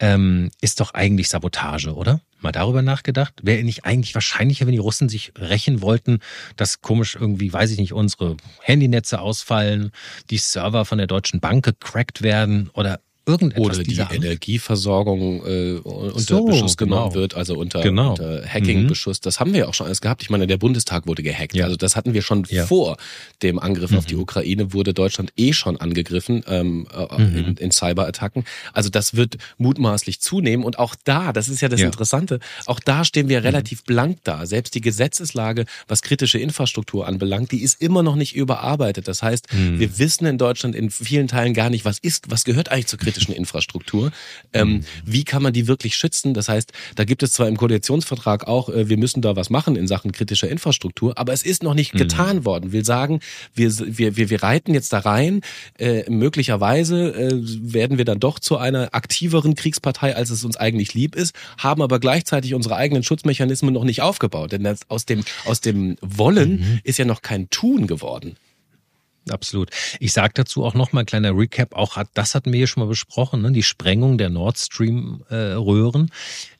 [0.00, 2.20] ähm, ist doch eigentlich Sabotage, oder?
[2.40, 3.34] Mal darüber nachgedacht?
[3.42, 6.20] Wäre nicht eigentlich wahrscheinlicher, wenn die Russen sich rächen wollten,
[6.54, 9.90] dass komisch irgendwie, weiß ich nicht, unsere Handynetze ausfallen,
[10.30, 16.18] die Server von der Deutschen Bank gecrackt werden oder irgendetwas Oder die Energieversorgung äh, unter
[16.18, 17.20] so, Beschuss genommen genau.
[17.20, 18.10] wird, also unter, genau.
[18.10, 19.18] unter Hacking-Beschuss.
[19.18, 19.22] Mhm.
[19.22, 20.22] Das haben wir ja auch schon alles gehabt.
[20.22, 21.54] Ich meine, der Bundestag wurde gehackt.
[21.54, 21.64] Ja.
[21.64, 22.66] Also das hatten wir schon ja.
[22.66, 22.96] vor
[23.42, 23.98] dem Angriff mhm.
[23.98, 24.22] auf die mhm.
[24.22, 27.36] Ukraine, wurde Deutschland eh schon angegriffen ähm, äh, mhm.
[27.36, 28.44] in, in Cyberattacken.
[28.72, 30.64] Also das wird mutmaßlich zunehmen.
[30.64, 31.86] Und auch da, das ist ja das ja.
[31.86, 33.46] Interessante, auch da stehen wir mhm.
[33.46, 34.46] relativ blank da.
[34.46, 39.06] Selbst die Gesetzeslage, was kritische Infrastruktur anbelangt, die ist immer noch nicht überarbeitet.
[39.06, 39.78] Das heißt, mhm.
[39.78, 42.98] wir wissen in Deutschland in vielen Teilen gar nicht, was ist, was gehört eigentlich zur
[42.98, 44.12] kritischen Infrastruktur.
[44.52, 44.84] Ähm.
[45.04, 46.34] Wie kann man die wirklich schützen?
[46.34, 49.76] Das heißt, da gibt es zwar im Koalitionsvertrag auch, äh, wir müssen da was machen
[49.76, 51.98] in Sachen kritischer Infrastruktur, aber es ist noch nicht mhm.
[51.98, 52.72] getan worden.
[52.72, 53.20] Will sagen,
[53.54, 55.40] wir, wir, wir, wir reiten jetzt da rein.
[55.78, 60.94] Äh, möglicherweise äh, werden wir dann doch zu einer aktiveren Kriegspartei, als es uns eigentlich
[60.94, 64.52] lieb ist, haben aber gleichzeitig unsere eigenen Schutzmechanismen noch nicht aufgebaut.
[64.52, 66.80] Denn das, aus dem aus dem Wollen mhm.
[66.84, 68.36] ist ja noch kein Tun geworden.
[69.30, 69.70] Absolut.
[70.00, 72.88] Ich sage dazu auch nochmal ein kleiner Recap, auch das hatten wir hier schon mal
[72.88, 73.52] besprochen, ne?
[73.52, 76.10] die Sprengung der Nord Stream äh, Röhren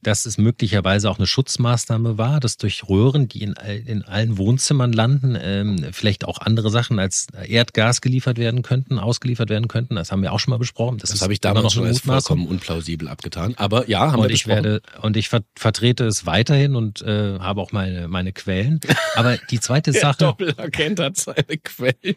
[0.03, 3.55] dass es möglicherweise auch eine Schutzmaßnahme war, dass durch Röhren, die in,
[3.87, 9.51] in allen Wohnzimmern landen, ähm, vielleicht auch andere Sachen als Erdgas geliefert werden könnten, ausgeliefert
[9.51, 9.97] werden könnten.
[9.97, 10.99] Das haben wir auch schon mal besprochen.
[10.99, 13.55] Das, das habe ich damals noch schon als vollkommen unplausibel abgetan.
[13.57, 14.65] Aber ja, haben und wir ich besprochen.
[14.65, 18.81] werde Und ich ver vertrete es weiterhin und äh, habe auch meine, meine Quellen.
[19.17, 20.19] Aber die zweite Sache...
[20.19, 22.17] Doppelagent hat seine Quellen.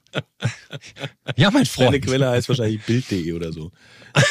[1.35, 1.91] ja, mein Freund.
[1.91, 3.71] Seine Quelle heißt wahrscheinlich Bild.de oder so.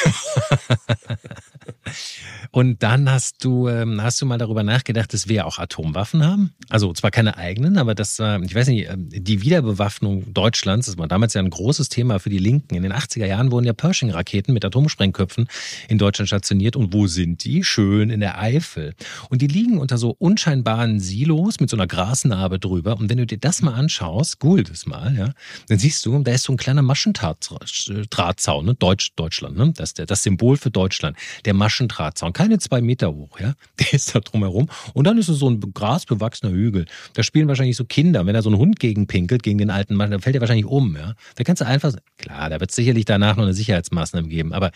[2.51, 6.25] Und dann hast du, ähm, hast du mal darüber nachgedacht, dass wir ja auch Atomwaffen
[6.25, 6.53] haben?
[6.69, 10.97] Also zwar keine eigenen, aber das war, ich weiß nicht, ähm, die Wiederbewaffnung Deutschlands, das
[10.97, 12.75] war damals ja ein großes Thema für die Linken.
[12.75, 15.47] In den 80er Jahren wurden ja Pershing-Raketen mit Atomsprengköpfen
[15.87, 16.75] in Deutschland stationiert.
[16.75, 17.63] Und wo sind die?
[17.63, 18.95] Schön in der Eifel.
[19.29, 22.97] Und die liegen unter so unscheinbaren Silos mit so einer Grasnarbe drüber.
[22.97, 25.33] Und wenn du dir das mal anschaust, google das mal, ja,
[25.71, 28.75] dann siehst du, da ist so ein kleiner Maschendrahtzaun, ne?
[28.75, 29.71] Deutsch, Deutschland, ne?
[29.73, 31.15] Das der, das Symbol für Deutschland.
[31.45, 33.53] Der Maschendrahtzaun, keine zwei Meter hoch, ja.
[33.79, 34.67] Der ist da drumherum.
[34.93, 36.87] Und dann ist es so ein grasbewachsener Hügel.
[37.13, 38.25] Da spielen wahrscheinlich so Kinder.
[38.25, 40.65] Wenn da so ein Hund gegen pinkelt, gegen den alten Mann, dann fällt er wahrscheinlich
[40.65, 41.13] um, ja.
[41.35, 44.71] Da kannst du einfach, klar, da wird es sicherlich danach noch eine Sicherheitsmaßnahme geben, aber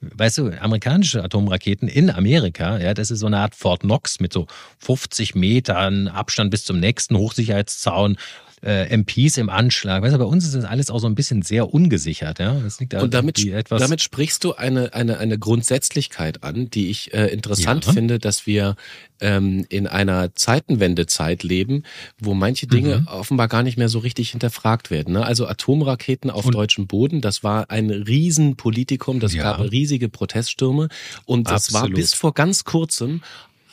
[0.00, 4.32] weißt du, amerikanische Atomraketen in Amerika, ja, das ist so eine Art Fort Knox mit
[4.32, 4.46] so
[4.78, 8.16] 50 Metern Abstand bis zum nächsten Hochsicherheitszaun,
[8.62, 10.02] äh, MPs im Anschlag.
[10.02, 12.38] Weißt du, bei uns ist das alles auch so ein bisschen sehr ungesichert.
[12.38, 12.54] Ja?
[12.54, 17.26] Das liegt Und damit, damit sprichst du eine, eine, eine Grundsätzlichkeit an, die ich äh,
[17.26, 17.92] interessant ja.
[17.92, 18.76] finde, dass wir
[19.20, 21.82] ähm, in einer Zeitenwendezeit leben,
[22.20, 23.08] wo manche Dinge mhm.
[23.08, 25.14] offenbar gar nicht mehr so richtig hinterfragt werden.
[25.14, 25.24] Ne?
[25.24, 29.42] Also Atomraketen auf und deutschem Boden, das war ein Riesenpolitikum, das ja.
[29.42, 30.88] gab riesige Proteststürme
[31.24, 31.90] und das Absolut.
[31.90, 33.22] war bis vor ganz kurzem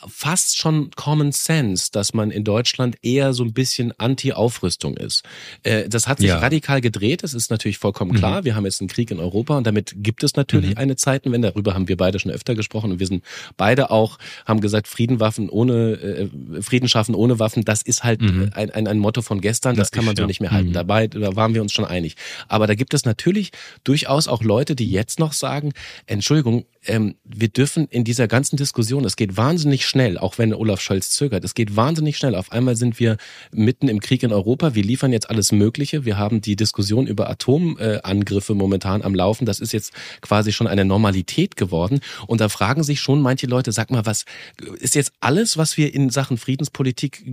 [0.06, 5.22] fast schon Common Sense, dass man in Deutschland eher so ein bisschen Anti-Aufrüstung ist.
[5.62, 6.38] Äh, das hat sich ja.
[6.38, 8.16] radikal gedreht, das ist natürlich vollkommen mhm.
[8.16, 8.44] klar.
[8.44, 10.78] Wir haben jetzt einen Krieg in Europa und damit gibt es natürlich mhm.
[10.78, 11.48] eine Zeitenwende.
[11.48, 13.24] Darüber haben wir beide schon öfter gesprochen und wir sind
[13.56, 18.50] beide auch, haben gesagt, Friedenwaffen ohne, äh, Frieden schaffen ohne Waffen, das ist halt mhm.
[18.54, 20.26] ein, ein, ein Motto von gestern, das, das kann man so ja.
[20.26, 20.70] nicht mehr halten.
[20.70, 20.74] Mhm.
[20.74, 22.16] Dabei, da waren wir uns schon einig.
[22.48, 23.52] Aber da gibt es natürlich
[23.84, 25.72] durchaus auch Leute, die jetzt noch sagen,
[26.06, 30.80] Entschuldigung, ähm, wir dürfen in dieser ganzen Diskussion, es geht wahnsinnig schnell, auch wenn Olaf
[30.80, 32.34] Scholz zögert, es geht wahnsinnig schnell.
[32.34, 33.16] Auf einmal sind wir
[33.52, 37.30] mitten im Krieg in Europa, wir liefern jetzt alles Mögliche, wir haben die Diskussion über
[37.30, 42.00] Atomangriffe momentan am Laufen, das ist jetzt quasi schon eine Normalität geworden.
[42.26, 44.24] Und da fragen sich schon manche Leute, sag mal, was
[44.78, 47.24] ist jetzt alles, was wir in Sachen Friedenspolitik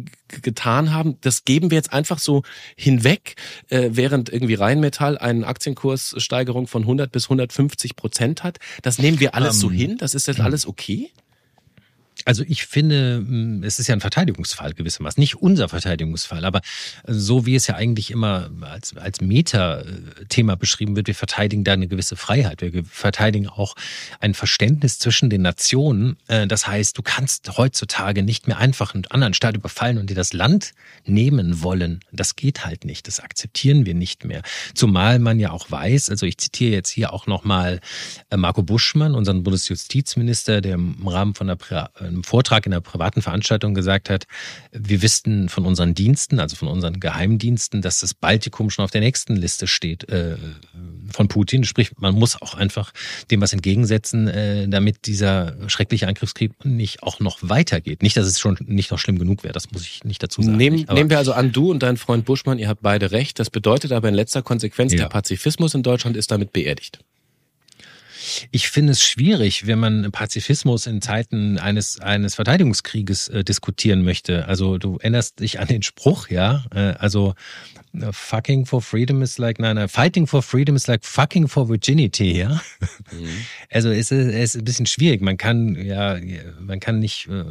[0.41, 2.43] getan haben, das geben wir jetzt einfach so
[2.75, 3.35] hinweg,
[3.69, 8.59] äh, während irgendwie Rheinmetall eine Aktienkurssteigerung von 100 bis 150 Prozent hat.
[8.81, 9.97] Das nehmen wir alles ähm, so hin?
[9.97, 11.11] Das ist jetzt alles okay?
[12.25, 16.61] Also ich finde, mm, es ist ja ein Verteidigungsfall gewissermaßen, nicht unser Verteidigungsfall, aber
[17.05, 21.87] so wie es ja eigentlich immer als, als Meta-Thema beschrieben wird, wir verteidigen da eine
[21.87, 23.75] gewisse Freiheit, wir verteidigen auch
[24.19, 26.17] ein Verständnis zwischen den Nationen.
[26.27, 30.15] Äh, das heißt, du kannst heutzutage nicht mehr einfach einen anderen Staat überfallen und dir
[30.15, 30.73] das Land
[31.05, 31.99] nehmen wollen.
[32.11, 34.41] Das geht halt nicht, das akzeptieren wir nicht mehr.
[34.73, 37.79] Zumal man ja auch weiß, also ich zitiere jetzt hier auch nochmal
[38.29, 41.55] äh, Marco Buschmann, unseren Bundesjustizminister, der im Rahmen von der
[42.13, 44.25] einem Vortrag in einer privaten Veranstaltung gesagt hat,
[44.71, 49.01] wir wüssten von unseren Diensten, also von unseren Geheimdiensten, dass das Baltikum schon auf der
[49.01, 50.37] nächsten Liste steht äh,
[51.11, 51.63] von Putin.
[51.63, 52.91] Sprich, man muss auch einfach
[53.31, 58.03] dem was entgegensetzen, äh, damit dieser schreckliche Angriffskrieg nicht auch noch weitergeht.
[58.03, 60.57] Nicht, dass es schon nicht noch schlimm genug wäre, das muss ich nicht dazu sagen.
[60.57, 63.39] Nehmen, nehmen wir also an, du und dein Freund Buschmann, ihr habt beide recht.
[63.39, 64.99] Das bedeutet aber in letzter Konsequenz, ja.
[64.99, 66.99] der Pazifismus in Deutschland ist damit beerdigt.
[68.51, 74.47] Ich finde es schwierig, wenn man Pazifismus in Zeiten eines, eines Verteidigungskrieges äh, diskutieren möchte.
[74.47, 77.33] Also du erinnerst dich an den Spruch, ja, äh, also
[78.11, 82.39] fucking for freedom is like, nein, nein, fighting for freedom is like fucking for virginity,
[82.39, 82.61] ja.
[83.11, 83.27] Mhm.
[83.69, 85.21] Also es ist, es ist ein bisschen schwierig.
[85.21, 86.17] Man kann, ja,
[86.59, 87.43] man kann nicht, äh,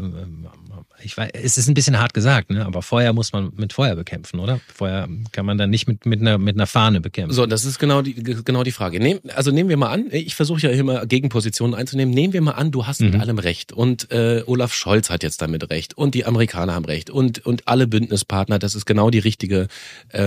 [1.05, 2.64] ich weiß, es ist ein bisschen hart gesagt, ne?
[2.64, 4.61] aber Feuer muss man mit Feuer bekämpfen, oder?
[4.72, 7.35] Feuer kann man dann nicht mit, mit, einer, mit einer Fahne bekämpfen.
[7.35, 9.00] So, das ist genau die, genau die Frage.
[9.00, 12.52] Nehm, also nehmen wir mal an, ich versuche ja immer Gegenpositionen einzunehmen, nehmen wir mal
[12.52, 13.11] an, du hast mhm.
[13.11, 16.85] mit allem recht und äh, Olaf Scholz hat jetzt damit recht und die Amerikaner haben
[16.85, 19.68] recht und, und alle Bündnispartner, das ist genau die richtige,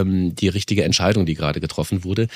[0.06, 2.28] ähm, die richtige Entscheidung, die gerade getroffen wurde.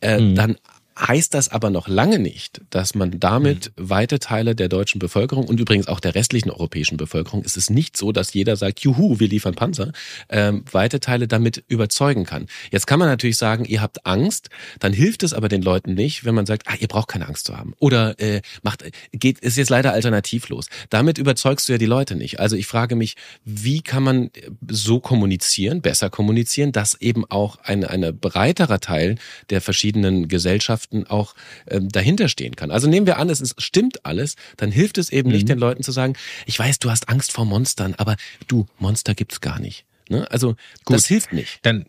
[0.00, 0.34] Äh, mhm.
[0.34, 0.56] Dann
[0.98, 3.90] heißt das aber noch lange nicht, dass man damit mhm.
[3.90, 7.96] weite Teile der deutschen Bevölkerung und übrigens auch der restlichen europäischen Bevölkerung, ist es nicht
[7.96, 9.92] so, dass jeder sagt, juhu, wir liefern Panzer,
[10.28, 12.46] ähm, weite Teile damit überzeugen kann.
[12.70, 16.24] Jetzt kann man natürlich sagen, ihr habt Angst, dann hilft es aber den Leuten nicht,
[16.24, 17.74] wenn man sagt, ah, ihr braucht keine Angst zu haben.
[17.78, 20.66] Oder äh, macht, geht, ist jetzt leider alternativlos.
[20.90, 22.40] Damit überzeugst du ja die Leute nicht.
[22.40, 24.30] Also ich frage mich, wie kann man
[24.68, 29.16] so kommunizieren, besser kommunizieren, dass eben auch ein, ein breiterer Teil
[29.50, 31.34] der verschiedenen Gesellschaften Wissenschaften auch
[31.66, 32.70] ähm, dahinter stehen kann.
[32.70, 35.34] Also nehmen wir an, es ist, stimmt alles, dann hilft es eben mhm.
[35.34, 36.14] nicht den Leuten zu sagen,
[36.46, 39.84] ich weiß, du hast Angst vor Monstern, aber du, Monster gibt's gar nicht.
[40.08, 40.30] Ne?
[40.30, 41.60] Also Gut, das hilft nicht.
[41.62, 41.86] Dann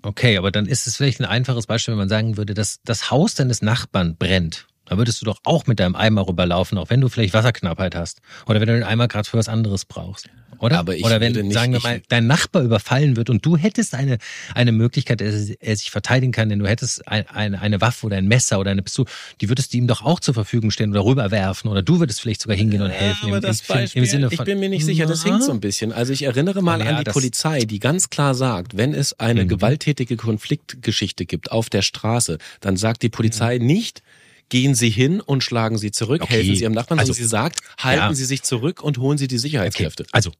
[0.00, 3.10] Okay, aber dann ist es vielleicht ein einfaches Beispiel, wenn man sagen würde, dass das
[3.10, 4.68] Haus deines Nachbarn brennt.
[4.84, 8.20] Da würdest du doch auch mit deinem Eimer rüberlaufen, auch wenn du vielleicht Wasserknappheit hast.
[8.46, 10.28] Oder wenn du den Eimer gerade für was anderes brauchst.
[10.60, 10.78] Oder?
[10.78, 13.94] Aber ich Oder wenn, nicht, sagen wir mal, dein Nachbar überfallen wird und du hättest
[13.94, 14.18] eine,
[14.54, 18.16] eine Möglichkeit, dass er sich verteidigen kann, denn du hättest ein, eine, eine Waffe oder
[18.16, 19.08] ein Messer oder eine Pistole,
[19.40, 22.42] die würdest du ihm doch auch zur Verfügung stellen oder rüberwerfen oder du würdest vielleicht
[22.42, 23.28] sogar hingehen und helfen.
[23.28, 25.24] Ja, aber im, das im, Beispiel, im Sinne von, ich bin mir nicht sicher, das
[25.24, 25.92] hinkt so ein bisschen.
[25.92, 29.44] Also ich erinnere mal ja, an die Polizei, die ganz klar sagt, wenn es eine
[29.44, 29.48] mhm.
[29.48, 33.66] gewalttätige Konfliktgeschichte gibt auf der Straße, dann sagt die Polizei mhm.
[33.66, 34.02] nicht,
[34.48, 36.34] gehen Sie hin und schlagen Sie zurück, okay.
[36.34, 38.14] helfen Sie Ihrem Nachbarn, also, sie sagt, halten ja.
[38.14, 40.04] Sie sich zurück und holen Sie die Sicherheitskräfte.
[40.04, 40.10] Okay.
[40.12, 40.32] Also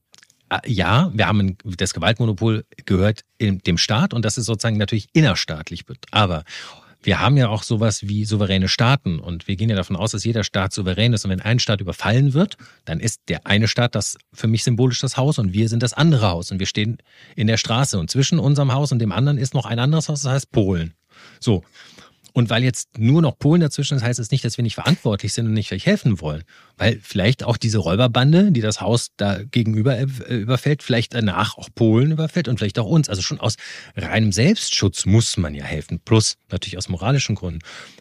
[0.66, 5.84] ja, wir haben das Gewaltmonopol gehört dem Staat und das ist sozusagen natürlich innerstaatlich.
[6.11, 6.44] Aber
[7.02, 10.24] wir haben ja auch sowas wie souveräne Staaten und wir gehen ja davon aus, dass
[10.24, 13.94] jeder Staat souverän ist und wenn ein Staat überfallen wird, dann ist der eine Staat
[13.94, 16.98] das für mich symbolisch das Haus und wir sind das andere Haus und wir stehen
[17.37, 20.22] in der Straße und zwischen unserem Haus und dem anderen ist noch ein anderes Haus,
[20.22, 20.94] das heißt Polen.
[21.40, 21.62] So.
[22.38, 24.77] Und weil jetzt nur noch Polen dazwischen ist, heißt es das nicht, dass wir nicht
[24.77, 26.44] verantwortlich sind und nicht vielleicht helfen wollen.
[26.77, 31.68] Weil vielleicht auch diese Räuberbande, die das Haus da gegenüber äh, überfällt, vielleicht danach auch
[31.74, 33.09] Polen überfällt und vielleicht auch uns.
[33.09, 33.57] Also schon aus
[33.96, 35.98] reinem Selbstschutz muss man ja helfen.
[36.05, 37.59] Plus natürlich aus moralischen Gründen.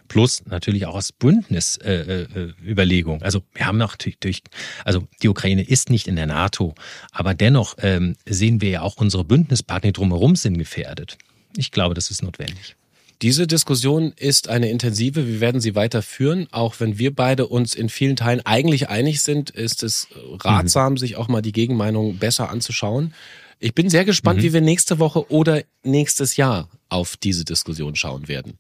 [0.08, 3.18] Plus natürlich auch aus Bündnisüberlegung.
[3.18, 4.44] Äh, äh, also wir haben natürlich durch,
[4.86, 6.76] also die Ukraine ist nicht in der NATO,
[7.12, 11.18] aber dennoch ähm, sehen wir ja auch unsere Bündnispartner, drumherum sind, gefährdet.
[11.56, 12.76] Ich glaube, das ist notwendig.
[13.24, 15.28] Diese Diskussion ist eine intensive.
[15.28, 16.48] Wir werden sie weiter führen.
[16.52, 20.08] Auch wenn wir beide uns in vielen Teilen eigentlich einig sind, ist es
[20.40, 20.98] ratsam, mhm.
[20.98, 23.16] sich auch mal die Gegenmeinung besser anzuschauen.
[23.60, 24.44] Ich bin sehr gespannt, mhm.
[24.44, 28.60] wie wir nächste Woche oder nächstes Jahr auf diese Diskussion schauen werden.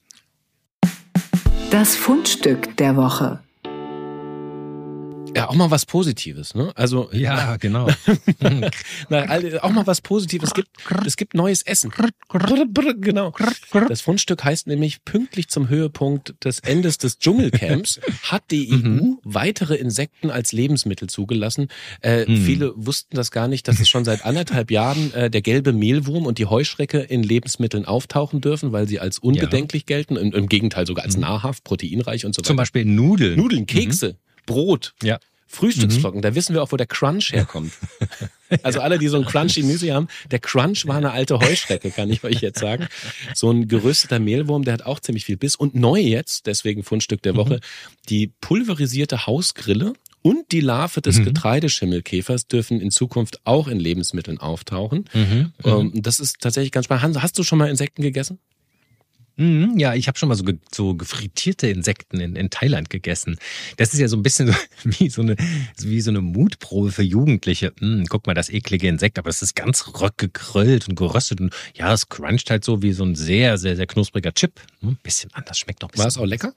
[1.69, 3.39] Das Fundstück der Woche.
[5.35, 6.71] Ja, auch mal was Positives, ne?
[6.75, 7.87] Also ja, genau.
[9.09, 9.25] Na,
[9.61, 10.49] auch mal was Positives.
[10.49, 10.69] Es gibt,
[11.05, 11.91] es gibt neues Essen.
[12.29, 13.33] Genau.
[13.87, 19.75] Das Fundstück heißt nämlich pünktlich zum Höhepunkt des Endes des Dschungelcamps hat die EU weitere
[19.75, 21.67] Insekten als Lebensmittel zugelassen.
[22.01, 22.37] Äh, mhm.
[22.37, 26.25] Viele wussten das gar nicht, dass es schon seit anderthalb Jahren äh, der gelbe Mehlwurm
[26.25, 29.95] und die Heuschrecke in Lebensmitteln auftauchen dürfen, weil sie als unbedenklich ja.
[29.95, 30.15] gelten.
[30.15, 31.21] Im, Im, Gegenteil sogar als mhm.
[31.21, 32.47] nahrhaft, proteinreich und so weiter.
[32.47, 33.37] Zum Beispiel Nudeln.
[33.37, 34.09] Nudeln, Kekse.
[34.09, 34.26] Mhm.
[34.47, 34.95] Brot.
[35.03, 35.19] Ja.
[35.49, 36.23] Frühstücksflocken, mhm.
[36.23, 37.71] da wissen wir auch, wo der Crunch herkommt.
[38.63, 42.09] Also alle, die so ein crunchy Müsli haben, der Crunch war eine alte Heuschrecke, kann
[42.09, 42.87] ich euch jetzt sagen.
[43.35, 45.57] So ein gerösteter Mehlwurm, der hat auch ziemlich viel Biss.
[45.57, 47.59] Und neu jetzt, deswegen Fundstück der Woche, mhm.
[48.07, 51.25] die pulverisierte Hausgrille und die Larve des mhm.
[51.25, 55.05] Getreideschimmelkäfers dürfen in Zukunft auch in Lebensmitteln auftauchen.
[55.13, 55.51] Mhm.
[55.65, 57.03] Ähm, das ist tatsächlich ganz spannend.
[57.03, 58.39] Hans, hast du schon mal Insekten gegessen?
[59.37, 63.37] Mhm, ja, ich habe schon mal so, ge so gefrittierte Insekten in, in Thailand gegessen.
[63.77, 65.35] Das ist ja so ein bisschen wie, so eine,
[65.77, 67.71] wie so eine Mutprobe für Jugendliche.
[67.79, 69.85] Hm, guck mal, das eklige Insekt, aber es ist ganz
[70.17, 73.85] gegröllt und geröstet und ja, es cruncht halt so wie so ein sehr, sehr, sehr
[73.85, 74.59] knuspriger Chip.
[74.81, 76.03] Hm, bisschen anders, schmeckt noch ein bisschen.
[76.03, 76.53] War es auch lecker?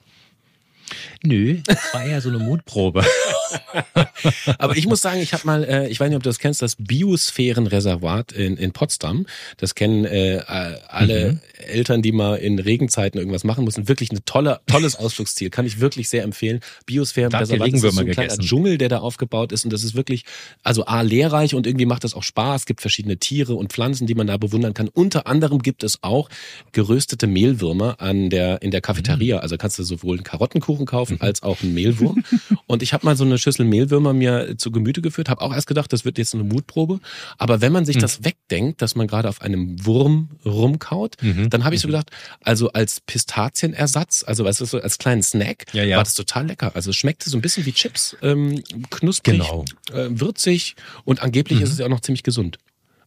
[1.23, 3.03] Nö, das war eher so eine Mutprobe.
[4.57, 6.61] Aber ich muss sagen, ich habe mal, äh, ich weiß nicht, ob du das kennst,
[6.61, 9.25] das Biosphärenreservat in, in Potsdam.
[9.57, 10.41] Das kennen äh,
[10.87, 11.39] alle mhm.
[11.67, 13.87] Eltern, die mal in Regenzeiten irgendwas machen müssen.
[13.87, 15.49] Wirklich ein toller, tolles Ausflugsziel.
[15.49, 16.59] Kann ich wirklich sehr empfehlen.
[16.85, 19.63] Biosphärenreservat ist so ein kleiner Dschungel, der da aufgebaut ist.
[19.63, 20.25] Und das ist wirklich,
[20.63, 22.61] also A, lehrreich und irgendwie macht das auch Spaß.
[22.61, 24.87] Es gibt verschiedene Tiere und Pflanzen, die man da bewundern kann.
[24.87, 26.29] Unter anderem gibt es auch
[26.71, 29.37] geröstete Mehlwürmer an der, in der Cafeteria.
[29.37, 29.41] Mhm.
[29.41, 31.21] Also kannst du sowohl einen Karottenkuchen kaufen mhm.
[31.21, 32.23] als auch einen Mehlwurm.
[32.67, 35.67] und ich habe mal so eine Schüssel Mehlwürmer mir zu Gemüte geführt, habe auch erst
[35.67, 36.99] gedacht, das wird jetzt eine Mutprobe.
[37.37, 38.01] Aber wenn man sich mhm.
[38.01, 41.49] das wegdenkt, dass man gerade auf einem Wurm rumkaut, mhm.
[41.49, 41.93] dann habe ich so mhm.
[41.93, 45.97] gedacht, also als Pistazienersatz, also weißt du, so als kleinen Snack, ja, ja.
[45.97, 46.71] war das total lecker.
[46.75, 49.65] Also es schmeckte so ein bisschen wie Chips, ähm, knusprig, genau.
[49.93, 51.65] äh, würzig und angeblich mhm.
[51.65, 52.57] ist es ja auch noch ziemlich gesund.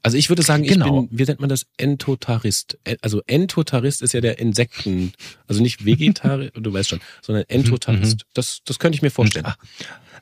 [0.04, 1.04] Also ich würde sagen, ich genau.
[1.04, 2.78] bin, wie nennt man das, Entotarist.
[3.00, 5.14] Also Entotarist ist ja der Insekten,
[5.46, 8.18] also nicht Vegetarier, du weißt schon, sondern mhm, Entotarist.
[8.18, 8.30] Mhm.
[8.34, 9.46] Das, das könnte ich mir vorstellen.
[9.46, 9.56] Ah,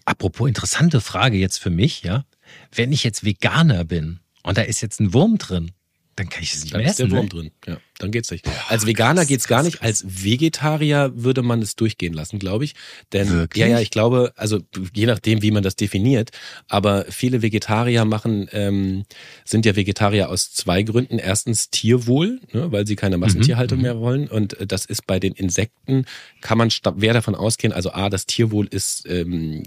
[0.05, 2.25] apropos interessante Frage jetzt für mich, ja.
[2.73, 5.73] Wenn ich jetzt Veganer bin und da ist jetzt ein Wurm drin,
[6.17, 7.07] dann kann ich es nicht dann mehr essen.
[7.07, 7.29] Ist der Wurm ne?
[7.29, 7.51] drin.
[7.67, 8.47] Ja, dann geht's nicht.
[8.69, 9.83] Als Veganer geht's gar nicht.
[9.83, 12.75] Als Vegetarier würde man es durchgehen lassen, glaube ich.
[13.13, 13.61] Denn Wirklich?
[13.61, 14.61] ja, ja, ich glaube, also
[14.93, 16.31] je nachdem, wie man das definiert,
[16.69, 19.05] aber viele Vegetarier machen, ähm,
[19.45, 21.19] sind ja Vegetarier aus zwei Gründen.
[21.19, 24.29] Erstens Tierwohl, ne, weil sie keine Massentierhaltung mhm, mehr wollen.
[24.29, 26.05] Und äh, das ist bei den Insekten,
[26.43, 29.63] kann man wer davon ausgehen, also A, das Tierwohl ist ähm,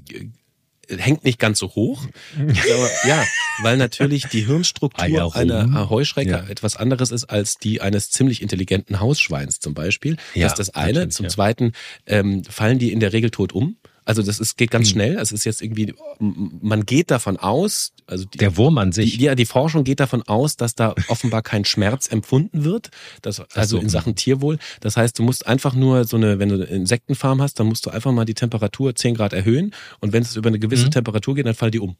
[0.89, 2.05] hängt nicht ganz so hoch.
[2.37, 3.23] Aber, ja,
[3.61, 6.47] weil natürlich die Hirnstruktur einer Heuschrecke ja.
[6.47, 10.17] etwas anderes ist als die eines ziemlich intelligenten Hausschweins zum Beispiel.
[10.33, 11.09] Ja, das ist das eine.
[11.09, 11.29] Zum ja.
[11.29, 11.73] Zweiten
[12.05, 13.77] ähm, fallen die in der Regel tot um.
[14.05, 14.91] Also das ist, geht ganz mhm.
[14.91, 15.17] schnell.
[15.17, 19.17] Es ist jetzt irgendwie, man geht davon aus, also die, der Wurm an sich.
[19.17, 22.91] Die, ja, die Forschung geht davon aus, dass da offenbar kein Schmerz empfunden wird.
[23.23, 23.81] Das, also so.
[23.81, 24.59] in Sachen Tierwohl.
[24.79, 27.85] Das heißt, du musst einfach nur so eine, wenn du eine Insektenfarm hast, dann musst
[27.85, 29.73] du einfach mal die Temperatur 10 Grad erhöhen.
[29.99, 30.91] Und wenn es über eine gewisse mhm.
[30.91, 31.97] Temperatur geht, dann fallen die um.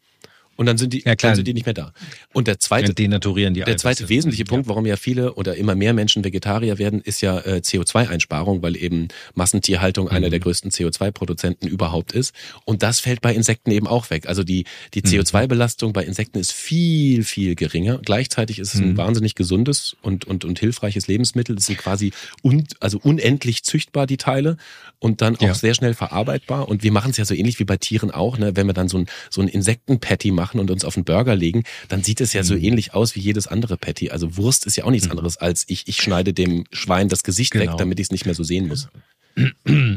[0.56, 1.92] Und dann sind die, ja, dann sind die nicht mehr da.
[2.34, 4.46] Und der zweite, denaturieren die der zweite wesentliche.
[4.46, 8.78] Punkt, warum ja viele oder immer mehr Menschen Vegetarier werden, ist ja äh, CO2-Einsparung, weil
[8.78, 10.12] eben Massentierhaltung mhm.
[10.12, 12.34] einer der größten CO2-Produzenten überhaupt ist.
[12.64, 14.28] Und das fällt bei Insekten eben auch weg.
[14.28, 15.22] Also die, die mhm.
[15.22, 18.00] CO2-Belastung bei Insekten ist viel, viel geringer.
[18.04, 18.98] Gleichzeitig ist es ein mhm.
[18.98, 21.56] wahnsinnig gesundes und, und, und hilfreiches Lebensmittel.
[21.56, 22.12] Das sind quasi
[22.44, 24.58] un, also unendlich züchtbar, die Teile,
[25.00, 25.54] und dann auch ja.
[25.54, 26.68] sehr schnell verarbeitbar.
[26.68, 28.56] Und wir machen es ja so ähnlich wie bei Tieren auch, ne?
[28.56, 31.36] wenn wir dann so ein, so ein Insekten-Patty machen, machen und uns auf einen Burger
[31.36, 32.64] legen, dann sieht es ja so mhm.
[32.64, 34.12] ähnlich aus wie jedes andere Patty.
[34.12, 35.14] Also Wurst ist ja auch nichts mhm.
[35.14, 37.72] anderes als ich, ich schneide dem Schwein das Gesicht genau.
[37.72, 38.88] weg, damit ich es nicht mehr so sehen muss.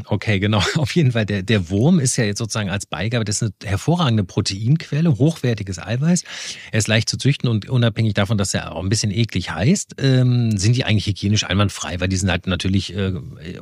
[0.05, 0.61] Okay, genau.
[0.75, 1.25] Auf jeden Fall.
[1.25, 5.79] Der, der Wurm ist ja jetzt sozusagen als Beigabe, das ist eine hervorragende Proteinquelle, hochwertiges
[5.79, 6.23] Eiweiß.
[6.71, 9.95] Er ist leicht zu züchten und unabhängig davon, dass er auch ein bisschen eklig heißt,
[9.99, 13.13] ähm, sind die eigentlich hygienisch einwandfrei, weil die sind halt natürlich äh,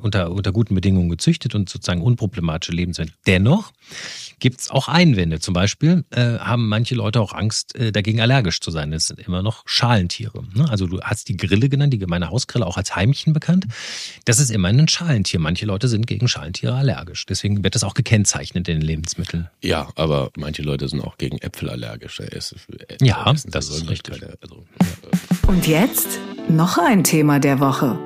[0.01, 3.13] unter, unter guten Bedingungen gezüchtet und sozusagen unproblematische Lebensmittel.
[3.27, 3.71] Dennoch
[4.39, 5.39] gibt es auch Einwände.
[5.39, 8.91] Zum Beispiel äh, haben manche Leute auch Angst, äh, dagegen allergisch zu sein.
[8.91, 10.43] Das sind immer noch Schalentiere.
[10.55, 10.69] Ne?
[10.69, 13.67] Also du hast die Grille genannt, die gemeine Hausgrille, auch als Heimchen bekannt.
[14.25, 15.39] Das ist immer ein Schalentier.
[15.39, 17.25] Manche Leute sind gegen Schalentiere allergisch.
[17.25, 19.49] Deswegen wird das auch gekennzeichnet in den Lebensmitteln.
[19.61, 22.19] Ja, aber manche Leute sind auch gegen Äpfel allergisch.
[22.19, 24.23] Es, äh, ja, das ist richtig.
[24.23, 25.47] Also, ja.
[25.47, 27.99] Und jetzt noch ein Thema der Woche.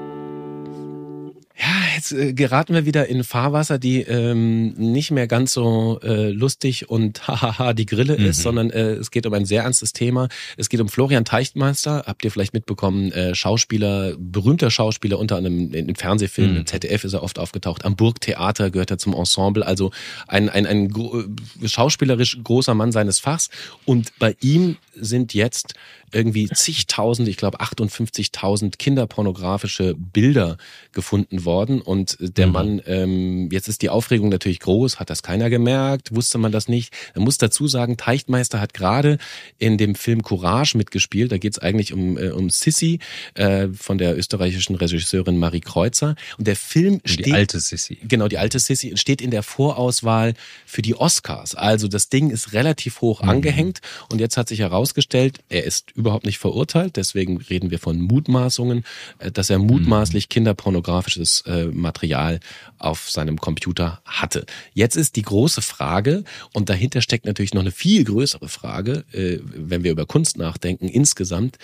[1.95, 6.89] Jetzt äh, geraten wir wieder in Fahrwasser, die ähm, nicht mehr ganz so äh, lustig
[6.89, 8.25] und hahaha die Grille mhm.
[8.25, 10.27] ist, sondern äh, es geht um ein sehr ernstes Thema.
[10.57, 15.73] Es geht um Florian Teichtmeister, habt ihr vielleicht mitbekommen, äh, Schauspieler, berühmter Schauspieler, unter anderem
[15.73, 16.59] in, in Fernsehfilmen, mhm.
[16.61, 19.91] im ZDF ist er oft aufgetaucht, am Burgtheater gehört er zum Ensemble, also
[20.27, 23.49] ein, ein, ein, ein schauspielerisch großer Mann seines Fachs.
[23.85, 25.73] Und bei ihm sind jetzt
[26.11, 30.57] irgendwie zigtausend, ich glaube 58.000 kinderpornografische Bilder
[30.91, 31.81] gefunden worden.
[31.81, 32.53] Und der mhm.
[32.53, 36.67] Mann, ähm, jetzt ist die Aufregung natürlich groß, hat das keiner gemerkt, wusste man das
[36.67, 36.93] nicht.
[37.15, 39.17] Man muss dazu sagen, Teichtmeister hat gerade
[39.57, 41.31] in dem Film Courage mitgespielt.
[41.31, 42.99] Da geht es eigentlich um, äh, um Sissy
[43.35, 46.15] äh, von der österreichischen Regisseurin Marie Kreuzer.
[46.37, 47.25] Und der Film steht...
[47.25, 47.97] Die alte Sissy.
[48.03, 50.33] Genau, die alte Sissy steht in der Vorauswahl
[50.65, 51.55] für die Oscars.
[51.55, 53.29] Also das Ding ist relativ hoch mhm.
[53.29, 53.81] angehängt.
[54.09, 56.97] Und jetzt hat sich herausgestellt, er ist überhaupt nicht verurteilt.
[56.97, 58.83] Deswegen reden wir von Mutmaßungen,
[59.19, 62.39] äh, dass er mutmaßlich kinderpornografisches äh, Material
[62.77, 64.45] auf seinem Computer hatte.
[64.73, 69.39] Jetzt ist die große Frage, und dahinter steckt natürlich noch eine viel größere Frage, äh,
[69.43, 71.57] wenn wir über Kunst nachdenken insgesamt,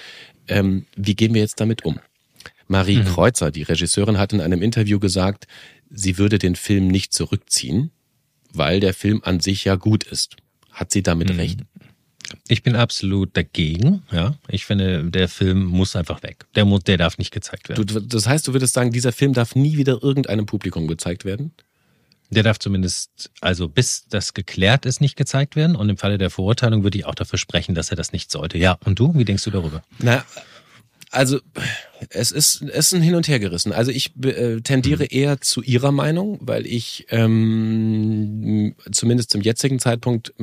[0.48, 2.00] ähm, wie gehen wir jetzt damit um?
[2.68, 3.06] Marie mhm.
[3.06, 5.48] Kreuzer, die Regisseurin, hat in einem Interview gesagt,
[5.90, 7.92] sie würde den Film nicht zurückziehen,
[8.54, 10.38] weil der Film an sich ja gut ist.
[10.72, 11.40] Hat sie damit mhm.
[11.40, 11.60] recht?
[12.48, 14.04] Ich bin absolut dagegen.
[14.12, 16.46] Ja, ich finde, der Film muss einfach weg.
[16.56, 17.86] Der muss, der darf nicht gezeigt werden.
[17.86, 21.52] Du, das heißt, du würdest sagen, dieser Film darf nie wieder irgendeinem Publikum gezeigt werden?
[22.30, 25.76] Der darf zumindest, also bis das geklärt ist, nicht gezeigt werden.
[25.76, 28.58] Und im Falle der Verurteilung würde ich auch dafür sprechen, dass er das nicht sollte.
[28.58, 29.82] Ja, und du, wie denkst du darüber?
[30.00, 30.26] Na,
[31.10, 31.40] also
[32.10, 33.72] es ist, es ist ein Hin und Her gerissen.
[33.72, 35.10] Also ich äh, tendiere mhm.
[35.10, 40.34] eher zu ihrer Meinung, weil ich ähm, zumindest zum jetzigen Zeitpunkt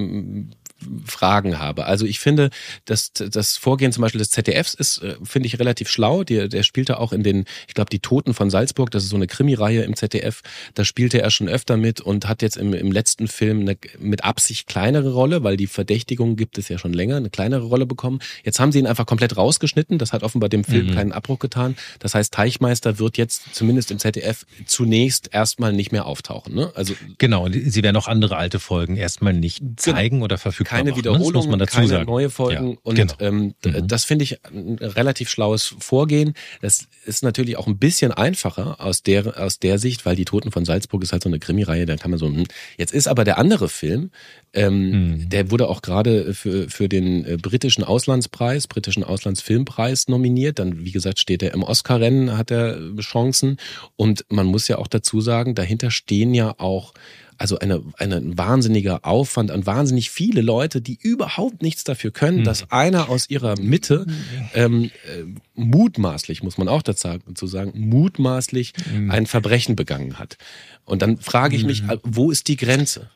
[1.05, 1.87] Fragen habe.
[1.87, 2.51] Also ich finde,
[2.85, 6.25] dass das Vorgehen zum Beispiel des ZDFs ist, äh, finde ich relativ schlau.
[6.25, 9.17] Der, der spielte auch in den, ich glaube, die Toten von Salzburg, das ist so
[9.17, 10.43] eine Krimireihe im ZDF.
[10.75, 14.25] Da spielte er schon öfter mit und hat jetzt im, im letzten Film eine mit
[14.25, 18.21] Absicht kleinere Rolle, weil die Verdächtigung gibt es ja schon länger, eine kleinere Rolle bekommen.
[18.45, 19.99] Jetzt haben sie ihn einfach komplett rausgeschnitten.
[19.99, 20.95] Das hat offenbar dem Film mhm.
[20.95, 21.77] keinen Abbruch getan.
[21.99, 26.55] Das heißt, Teichmeister wird jetzt zumindest im ZDF zunächst erstmal nicht mehr auftauchen.
[26.55, 26.73] Ne?
[26.75, 31.33] Also genau, sie werden auch andere alte Folgen erstmal nicht zeigen oder verfügbar Keine Wiederholung,
[31.33, 32.07] muss man dazu keine sagen.
[32.07, 32.73] neue Folgen.
[32.73, 33.15] Ja, und genau.
[33.21, 33.89] ähm, mhm.
[33.89, 36.35] das finde ich ein relativ schlaues Vorgehen.
[36.61, 40.51] Das ist natürlich auch ein bisschen einfacher aus der aus der Sicht, weil die Toten
[40.51, 41.87] von Salzburg ist halt so eine Krimireihe.
[41.87, 42.27] Da kann man so.
[42.27, 42.45] Hm.
[42.77, 44.11] Jetzt ist aber der andere Film,
[44.53, 45.29] ähm, mhm.
[45.29, 50.59] der wurde auch gerade für für den äh, britischen Auslandspreis, britischen Auslandsfilmpreis nominiert.
[50.59, 53.59] Dann wie gesagt steht er im Oscar-Rennen, hat er Chancen.
[53.97, 56.95] Und man muss ja auch dazu sagen, dahinter stehen ja auch
[57.39, 62.41] also eine, eine, ein wahnsinniger Aufwand an wahnsinnig viele Leute, die überhaupt nichts dafür können,
[62.41, 62.45] mhm.
[62.45, 64.07] dass einer aus ihrer Mitte
[64.55, 65.25] ähm, äh,
[65.55, 69.11] mutmaßlich, muss man auch dazu sagen, mutmaßlich mhm.
[69.11, 70.37] ein Verbrechen begangen hat.
[70.85, 71.99] Und dann frage ich mich, mhm.
[72.03, 73.11] wo ist die Grenze?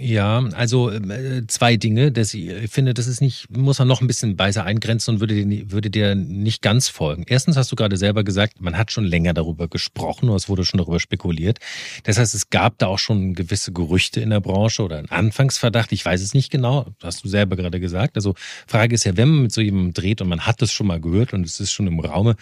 [0.00, 2.10] Ja, also äh, zwei Dinge.
[2.10, 5.44] Das, ich finde, das ist nicht, muss man noch ein bisschen weiser eingrenzen und würde
[5.44, 7.24] dir, würde dir nicht ganz folgen.
[7.28, 10.64] Erstens hast du gerade selber gesagt, man hat schon länger darüber gesprochen oder es wurde
[10.64, 11.58] schon darüber spekuliert.
[12.02, 15.92] Das heißt, es gab da auch schon gewisse Gerüchte in der Branche oder einen Anfangsverdacht.
[15.92, 18.16] Ich weiß es nicht genau, hast du selber gerade gesagt.
[18.16, 18.34] Also
[18.66, 21.00] Frage ist ja, wenn man mit so jemandem dreht und man hat das schon mal
[21.00, 22.34] gehört und es ist schon im Raume,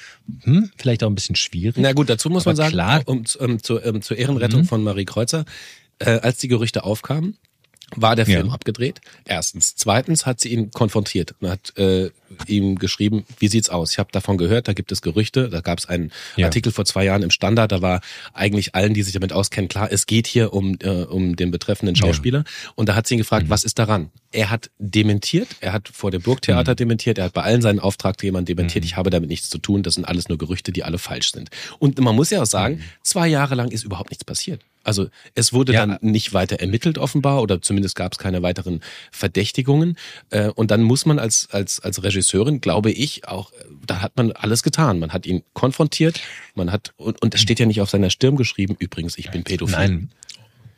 [0.43, 1.77] hm, vielleicht auch ein bisschen schwierig.
[1.79, 4.67] Na gut, dazu muss Aber man sagen, klar, um, um, zu, um, zur Ehrenrettung mhm.
[4.67, 5.45] von Marie Kreuzer,
[5.99, 7.39] äh, als die Gerüchte aufkamen,
[7.95, 8.53] war der Film ja.
[8.53, 9.01] abgedreht.
[9.25, 9.77] Erstens.
[9.77, 12.11] Zweitens hat sie ihn konfrontiert und hat äh,
[12.49, 13.93] ihm geschrieben, wie sieht's aus?
[13.93, 15.49] Ich habe davon gehört, da gibt es Gerüchte.
[15.49, 16.47] Da gab es einen ja.
[16.47, 18.01] Artikel vor zwei Jahren im Standard, da war
[18.33, 21.95] eigentlich allen, die sich damit auskennen, klar, es geht hier um, äh, um den betreffenden
[21.95, 22.41] Schauspieler.
[22.41, 22.71] Ja.
[22.75, 23.51] Und da hat sie ihn gefragt, mhm.
[23.51, 24.11] was ist daran?
[24.33, 26.77] Er hat dementiert, er hat vor dem Burgtheater mhm.
[26.77, 28.89] dementiert, er hat bei allen seinen Auftraggebern dementiert, mhm.
[28.89, 31.51] ich habe damit nichts zu tun, das sind alles nur Gerüchte, die alle falsch sind.
[31.79, 32.83] Und man muss ja auch sagen, mhm.
[33.03, 34.63] zwei Jahre lang ist überhaupt nichts passiert.
[34.87, 35.85] Also es wurde ja.
[35.85, 38.81] dann nicht weiter ermittelt offenbar oder zumindest gab es keine weiteren
[39.11, 39.99] Verdächtigungen.
[40.31, 43.53] Äh, und dann muss man als, als, als Regisseurin, glaube ich, auch,
[43.85, 45.01] da hat man alles getan.
[45.01, 46.21] Man hat ihn konfrontiert,
[46.55, 49.43] man hat, und, und es steht ja nicht auf seiner Stirn geschrieben, übrigens, ich bin
[49.43, 49.77] pädophil.
[49.77, 50.11] Nein,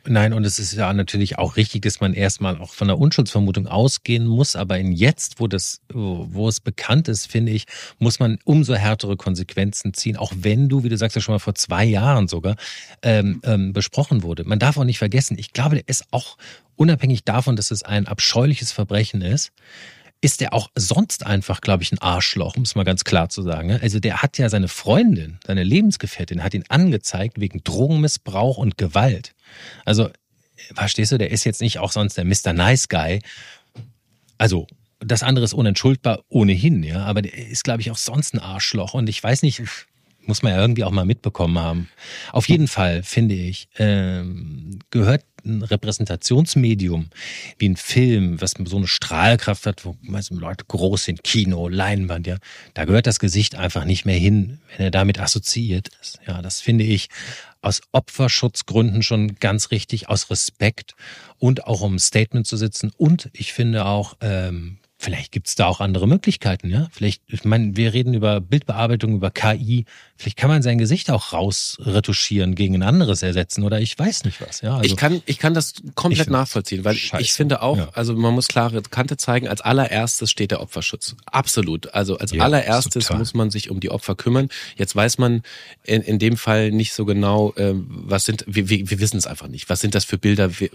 [0.09, 3.67] Nein, und es ist ja natürlich auch richtig, dass man erstmal auch von der Unschuldsvermutung
[3.67, 4.57] ausgehen muss.
[4.57, 7.67] Aber in jetzt, wo das, wo es bekannt ist, finde ich,
[7.99, 10.17] muss man umso härtere Konsequenzen ziehen.
[10.17, 12.57] Auch wenn du, wie du sagst, ja schon mal vor zwei Jahren sogar
[13.03, 14.45] ähm, ähm, besprochen wurde.
[14.45, 16.39] Man darf auch nicht vergessen, ich glaube, ist auch
[16.77, 19.53] unabhängig davon, dass es ein abscheuliches Verbrechen ist,
[20.21, 23.43] ist er auch sonst einfach, glaube ich, ein Arschloch, um es mal ganz klar zu
[23.43, 23.69] sagen.
[23.69, 23.81] Ne?
[23.81, 29.35] Also der hat ja seine Freundin, seine Lebensgefährtin, hat ihn angezeigt wegen Drogenmissbrauch und Gewalt.
[29.85, 30.11] Also,
[30.75, 32.53] verstehst du, der ist jetzt nicht auch sonst der Mr.
[32.53, 33.21] Nice Guy.
[34.39, 34.67] Also,
[35.01, 38.95] das andere ist unentschuldbar ohnehin, ja, aber der ist, glaube ich, auch sonst ein Arschloch.
[38.95, 39.63] Und ich weiß nicht,
[40.29, 41.89] muss man ja irgendwie auch mal mitbekommen haben.
[42.33, 47.11] Auf jeden Fall, finde ich, ähm, gehört ein Repräsentationsmedium
[47.59, 52.27] wie ein Film, was so eine Strahlkraft hat, wo meistens Leute groß sind, Kino, Leinwand,
[52.27, 52.37] ja,
[52.75, 56.21] da gehört das Gesicht einfach nicht mehr hin, wenn er damit assoziiert ist.
[56.27, 57.09] Ja, das finde ich
[57.61, 60.95] aus Opferschutzgründen schon ganz richtig, aus Respekt
[61.39, 62.93] und auch um ein Statement zu setzen.
[62.97, 66.89] Und ich finde auch, ähm, Vielleicht gibt's da auch andere Möglichkeiten, ja.
[66.91, 69.85] Vielleicht, ich meine, wir reden über Bildbearbeitung, über KI.
[70.17, 74.41] Vielleicht kann man sein Gesicht auch rausretuschieren, gegen ein anderes ersetzen oder ich weiß nicht
[74.41, 74.61] was.
[74.61, 77.23] Ja, also, ich kann, ich kann das komplett nachvollziehen, weil scheiße.
[77.23, 77.91] ich finde auch, ja.
[77.93, 79.47] also man muss klare Kante zeigen.
[79.47, 81.15] Als allererstes steht der Opferschutz.
[81.27, 81.95] Absolut.
[81.95, 83.19] Also als ja, allererstes total.
[83.19, 84.49] muss man sich um die Opfer kümmern.
[84.75, 85.43] Jetzt weiß man
[85.85, 89.29] in, in dem Fall nicht so genau, äh, was sind, wir, wir, wir wissen es
[89.29, 89.71] einfach nicht.
[89.71, 90.59] Was sind das für Bilder?
[90.59, 90.71] Wir,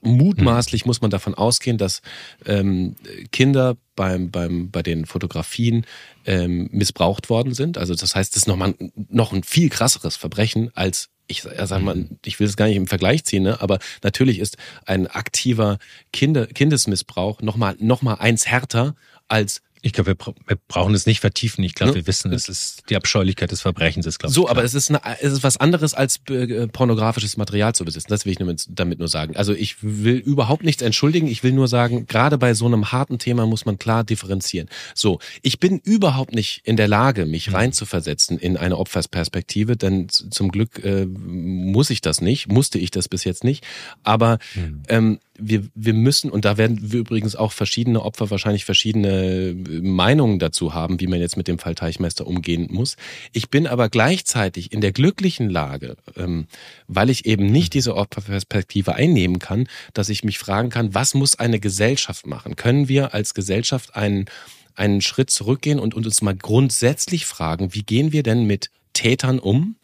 [0.00, 0.88] mutmaßlich hm.
[0.88, 2.00] muss man davon ausgehen, dass
[2.46, 2.96] ähm,
[3.32, 5.84] Kinder Kinder beim, beim, bei den Fotografien
[6.24, 7.78] ähm, missbraucht worden sind.
[7.78, 8.74] Also das heißt, das ist nochmal
[9.08, 12.18] noch ein viel krasseres Verbrechen als ich sag mal, mhm.
[12.24, 13.60] ich will es gar nicht im Vergleich ziehen, ne?
[13.60, 15.78] aber natürlich ist ein aktiver
[16.12, 18.96] Kinder, Kindesmissbrauch nochmal noch mal eins härter
[19.28, 21.64] als ich glaube, wir, wir, brauchen es nicht vertiefen.
[21.64, 21.96] Ich glaube, ja.
[21.96, 24.46] wir wissen, es ist die Abscheulichkeit des Verbrechens ist, glaube so, ich.
[24.46, 28.08] So, aber es ist, eine, es ist was anderes als äh, pornografisches Material zu besitzen.
[28.10, 29.36] Das will ich damit nur sagen.
[29.36, 31.26] Also ich will überhaupt nichts entschuldigen.
[31.26, 34.68] Ich will nur sagen, gerade bei so einem harten Thema muss man klar differenzieren.
[34.94, 37.56] So, ich bin überhaupt nicht in der Lage, mich mhm.
[37.56, 43.08] reinzuversetzen in eine Opfersperspektive, denn zum Glück äh, muss ich das nicht, musste ich das
[43.08, 43.66] bis jetzt nicht.
[44.02, 44.82] Aber mhm.
[44.88, 50.38] ähm, wir, wir müssen, und da werden wir übrigens auch verschiedene Opfer wahrscheinlich verschiedene Meinungen
[50.38, 52.96] dazu haben, wie man jetzt mit dem Fall Teichmeister umgehen muss.
[53.32, 56.46] Ich bin aber gleichzeitig in der glücklichen Lage, ähm,
[56.86, 61.38] weil ich eben nicht diese Opferperspektive einnehmen kann, dass ich mich fragen kann, was muss
[61.38, 62.56] eine Gesellschaft machen?
[62.56, 64.26] Können wir als Gesellschaft einen,
[64.74, 69.76] einen Schritt zurückgehen und uns mal grundsätzlich fragen, wie gehen wir denn mit Tätern um,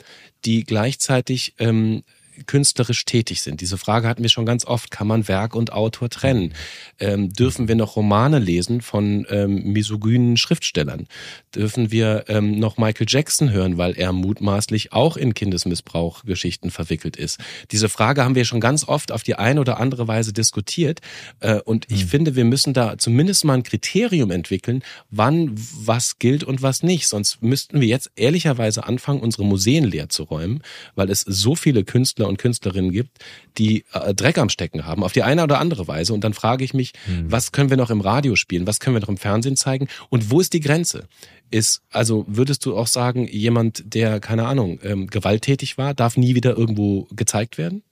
[0.44, 2.02] die gleichzeitig ähm,
[2.47, 3.61] künstlerisch tätig sind.
[3.61, 4.91] Diese Frage hatten wir schon ganz oft.
[4.91, 6.55] Kann man Werk und Autor trennen?
[6.99, 11.07] Ähm, dürfen wir noch Romane lesen von ähm, misogynen Schriftstellern?
[11.55, 17.39] Dürfen wir ähm, noch Michael Jackson hören, weil er mutmaßlich auch in Kindesmissbrauchgeschichten verwickelt ist?
[17.70, 21.01] Diese Frage haben wir schon ganz oft auf die eine oder andere Weise diskutiert.
[21.41, 22.09] Äh, und ich mhm.
[22.09, 27.09] finde, wir müssen da zumindest mal ein Kriterium entwickeln, wann was gilt und was nicht.
[27.09, 30.62] Sonst müssten wir jetzt ehrlicherweise anfangen, unsere Museen leer zu räumen,
[30.95, 33.18] weil es so viele Künstler Künstler und Künstlerinnen gibt,
[33.59, 36.14] die äh, Dreck am Stecken haben, auf die eine oder andere Weise.
[36.14, 37.31] Und dann frage ich mich, hm.
[37.31, 38.66] was können wir noch im Radio spielen?
[38.66, 39.89] Was können wir noch im Fernsehen zeigen?
[40.11, 41.09] Und wo ist die Grenze?
[41.51, 46.35] Ist, also würdest du auch sagen, jemand, der, keine Ahnung, ähm, gewalttätig war, darf nie
[46.35, 47.83] wieder irgendwo gezeigt werden?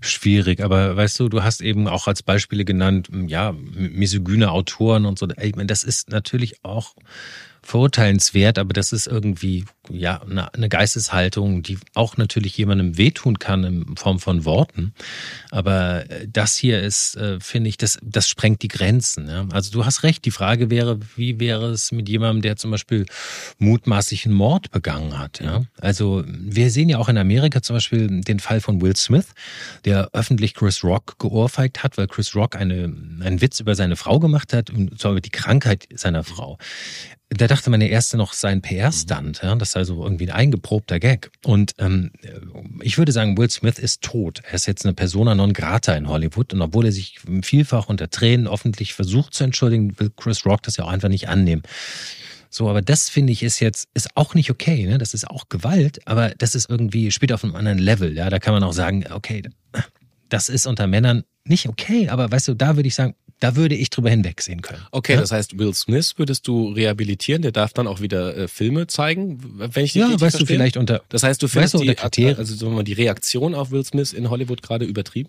[0.00, 5.18] Schwierig, aber weißt du, du hast eben auch als Beispiele genannt, ja, misogyne Autoren und
[5.18, 5.26] so.
[5.42, 6.94] Ich meine, das ist natürlich auch
[7.66, 13.96] verurteilenswert, aber das ist irgendwie ja eine, Geisteshaltung, die auch natürlich jemandem wehtun kann in
[13.96, 14.94] Form von Worten.
[15.50, 19.28] Aber äh, das hier ist, äh, finde ich, das, das sprengt die Grenzen.
[19.28, 19.46] Ja?
[19.52, 20.24] Also du hast recht.
[20.24, 23.06] Die Frage wäre, wie wäre es mit jemandem, der zum Beispiel
[23.58, 25.40] mutmaßlich einen Mord begangen hat?
[25.40, 25.64] Ja?
[25.80, 29.26] Also wir sehen ja auch in Amerika zum Beispiel den Fall von Will Smith,
[29.84, 34.20] der öffentlich Chris Rock geohrfeigt hat, weil Chris Rock eine, einen Witz über seine Frau
[34.20, 36.58] gemacht hat und zwar über die Krankheit seiner Frau
[37.30, 41.00] da dachte man ja erst noch sein PR-Stunt, ja, das ist also irgendwie ein eingeprobter
[41.00, 41.30] Gag.
[41.44, 42.12] Und ähm,
[42.80, 44.42] ich würde sagen, Will Smith ist tot.
[44.46, 48.10] Er ist jetzt eine Persona non grata in Hollywood und obwohl er sich vielfach unter
[48.10, 51.62] Tränen öffentlich versucht zu entschuldigen, will Chris Rock das ja auch einfach nicht annehmen.
[52.48, 54.98] So, aber das finde ich ist jetzt, ist auch nicht okay, ne?
[54.98, 58.30] Das ist auch Gewalt, aber das ist irgendwie, spielt auf einem anderen Level, ja.
[58.30, 59.42] Da kann man auch sagen, okay,
[60.28, 63.74] das ist unter Männern nicht okay, aber weißt du, da würde ich sagen, da würde
[63.74, 64.82] ich drüber hinwegsehen können.
[64.92, 65.20] Okay, ja?
[65.20, 69.38] das heißt, Will Smith würdest du rehabilitieren, der darf dann auch wieder äh, Filme zeigen,
[69.58, 70.40] wenn ich dich Ja, weißt verstehe?
[70.40, 72.94] du vielleicht unter Das heißt, du findest weißt du, die, also sagen wir mal, die
[72.94, 75.28] Reaktion auf Will Smith in Hollywood gerade übertrieben?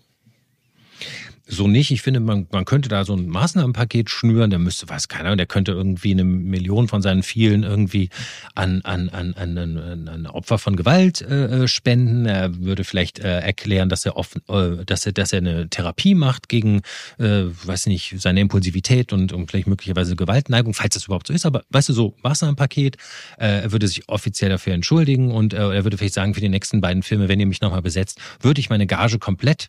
[1.48, 1.90] So nicht.
[1.90, 4.50] Ich finde, man, man könnte da so ein Maßnahmenpaket schnüren.
[4.50, 8.10] Der müsste, weiß keiner, der könnte irgendwie eine Million von seinen vielen irgendwie
[8.54, 12.26] an, an, an, an, an, an Opfer von Gewalt äh, spenden.
[12.26, 16.14] Er würde vielleicht äh, erklären, dass er offen, äh, dass er, dass er eine Therapie
[16.14, 16.82] macht gegen,
[17.18, 21.46] äh, weiß nicht, seine Impulsivität und, und vielleicht möglicherweise Gewaltneigung, falls das überhaupt so ist.
[21.46, 22.96] Aber weißt du, so Maßnahmenpaket.
[23.38, 26.48] Äh, er würde sich offiziell dafür entschuldigen und äh, er würde vielleicht sagen, für die
[26.48, 29.68] nächsten beiden Filme, wenn ihr mich nochmal besetzt, würde ich meine Gage komplett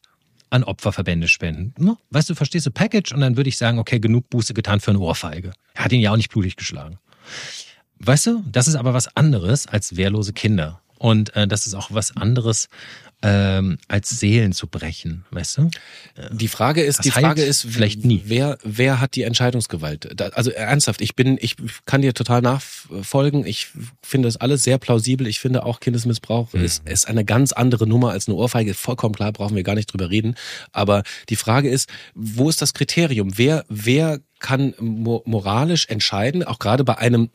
[0.50, 1.74] an Opferverbände spenden.
[1.84, 1.98] Ne?
[2.10, 4.92] Weißt du, verstehst du, Package und dann würde ich sagen, okay, genug Buße getan für
[4.92, 5.54] eine Ohrfeige.
[5.74, 7.00] Er hat ihn ja auch nicht blutig geschlagen.
[8.00, 10.82] Weißt du, das ist aber was anderes als wehrlose Kinder.
[10.98, 12.70] Und äh, das ist auch was anderes
[13.22, 15.70] ähm, als Seelen zu brechen, weißt du?
[16.32, 18.24] Die Frage ist, das die Frage ist, vielleicht nie.
[18.26, 20.10] Wer, wer hat die Entscheidungsgewalt?
[20.16, 21.56] Da, also ernsthaft, ich bin, ich
[21.86, 23.46] kann dir total nachfolgen.
[23.46, 23.68] Ich
[24.02, 25.28] finde das alles sehr plausibel.
[25.28, 26.64] Ich finde auch Kindesmissbrauch mhm.
[26.64, 28.74] ist, ist eine ganz andere Nummer als eine Ohrfeige.
[28.74, 30.36] Vollkommen klar, brauchen wir gar nicht drüber reden.
[30.72, 33.38] Aber die Frage ist, wo ist das Kriterium?
[33.38, 37.30] Wer, wer kann moralisch entscheiden, auch gerade bei einem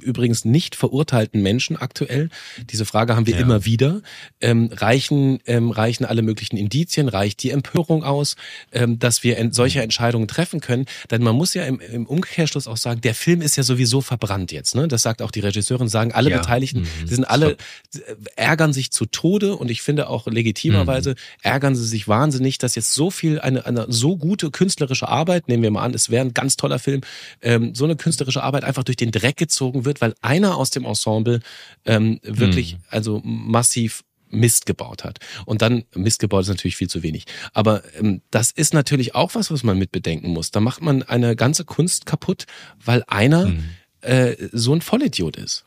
[0.00, 2.30] übrigens nicht verurteilten Menschen aktuell.
[2.70, 3.40] Diese Frage haben wir ja.
[3.40, 4.00] immer wieder.
[4.40, 8.36] Ähm, reichen, ähm, reichen alle möglichen Indizien, reicht die Empörung aus,
[8.72, 10.86] ähm, dass wir ent solche Entscheidungen treffen können?
[11.10, 14.52] Denn man muss ja im, im, Umkehrschluss auch sagen, der Film ist ja sowieso verbrannt
[14.52, 14.74] jetzt.
[14.74, 14.88] Ne?
[14.88, 16.38] Das sagt auch die Regisseurin, sagen alle ja.
[16.38, 16.88] Beteiligten, mhm.
[17.02, 17.98] die sind alle, äh,
[18.36, 21.14] ärgern sich zu Tode und ich finde auch legitimerweise mhm.
[21.42, 25.62] ärgern sie sich wahnsinnig, dass jetzt so viel, eine, eine so gute künstlerische Arbeit, nehmen
[25.62, 27.00] wir mal an, es wären ganz ganz toller Film,
[27.42, 30.84] ähm, so eine künstlerische Arbeit einfach durch den Dreck gezogen wird, weil einer aus dem
[30.84, 31.40] Ensemble
[31.84, 32.78] ähm, wirklich mhm.
[32.88, 35.18] also massiv Mist gebaut hat.
[35.44, 37.26] Und dann, Mist gebaut ist natürlich viel zu wenig.
[37.52, 40.50] Aber ähm, das ist natürlich auch was, was man mit bedenken muss.
[40.50, 42.46] Da macht man eine ganze Kunst kaputt,
[42.84, 43.64] weil einer mhm.
[44.02, 45.64] äh, so ein Vollidiot ist.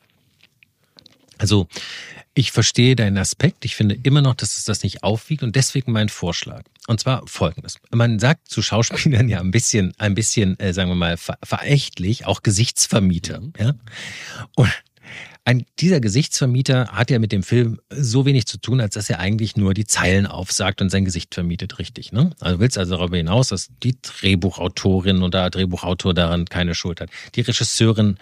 [1.38, 1.67] Also
[2.39, 3.65] ich verstehe deinen Aspekt.
[3.65, 6.63] Ich finde immer noch, dass es das nicht aufwiegt und deswegen mein Vorschlag.
[6.87, 7.75] Und zwar folgendes.
[7.91, 12.25] Man sagt zu Schauspielern ja ein bisschen, ein bisschen, äh, sagen wir mal, ver verächtlich,
[12.25, 13.41] auch Gesichtsvermieter.
[13.41, 13.53] Mhm.
[13.59, 13.73] Ja?
[14.55, 14.71] Und
[15.43, 19.19] ein, dieser Gesichtsvermieter hat ja mit dem Film so wenig zu tun, als dass er
[19.19, 22.13] eigentlich nur die Zeilen aufsagt und sein Gesicht vermietet, richtig.
[22.13, 22.29] Ne?
[22.39, 27.09] Also willst also darüber hinaus, dass die Drehbuchautorin oder Drehbuchautor daran keine Schuld hat.
[27.35, 28.17] Die Regisseurin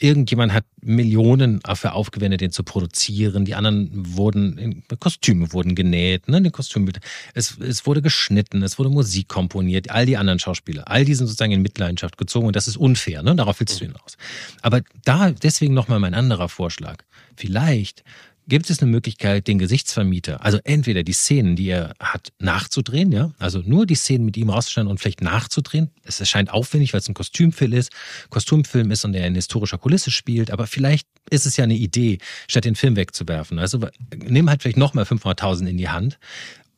[0.00, 3.44] Irgendjemand hat Millionen dafür aufgewendet, den zu produzieren.
[3.44, 6.92] Die anderen wurden, Kostüme wurden genäht, ne, die Kostüme.
[7.34, 11.26] Es, es wurde geschnitten, es wurde Musik komponiert, all die anderen Schauspieler, all die sind
[11.26, 13.34] sozusagen in Mitleidenschaft gezogen und das ist unfair, ne?
[13.34, 14.16] Darauf willst du hinaus.
[14.62, 16.98] Aber da, deswegen nochmal mein anderer Vorschlag.
[17.36, 18.04] Vielleicht
[18.48, 23.32] gibt es eine Möglichkeit, den Gesichtsvermieter, also entweder die Szenen, die er hat, nachzudrehen, ja,
[23.38, 25.90] also nur die Szenen mit ihm rauszustellen und vielleicht nachzudrehen.
[26.02, 27.92] Es erscheint aufwendig, weil es ein Kostümfilm ist,
[28.30, 32.18] Kostümfilm ist und er in historischer Kulisse spielt, aber vielleicht ist es ja eine Idee,
[32.48, 33.58] statt den Film wegzuwerfen.
[33.58, 33.86] Also
[34.16, 36.18] nimm halt vielleicht nochmal 500.000 in die Hand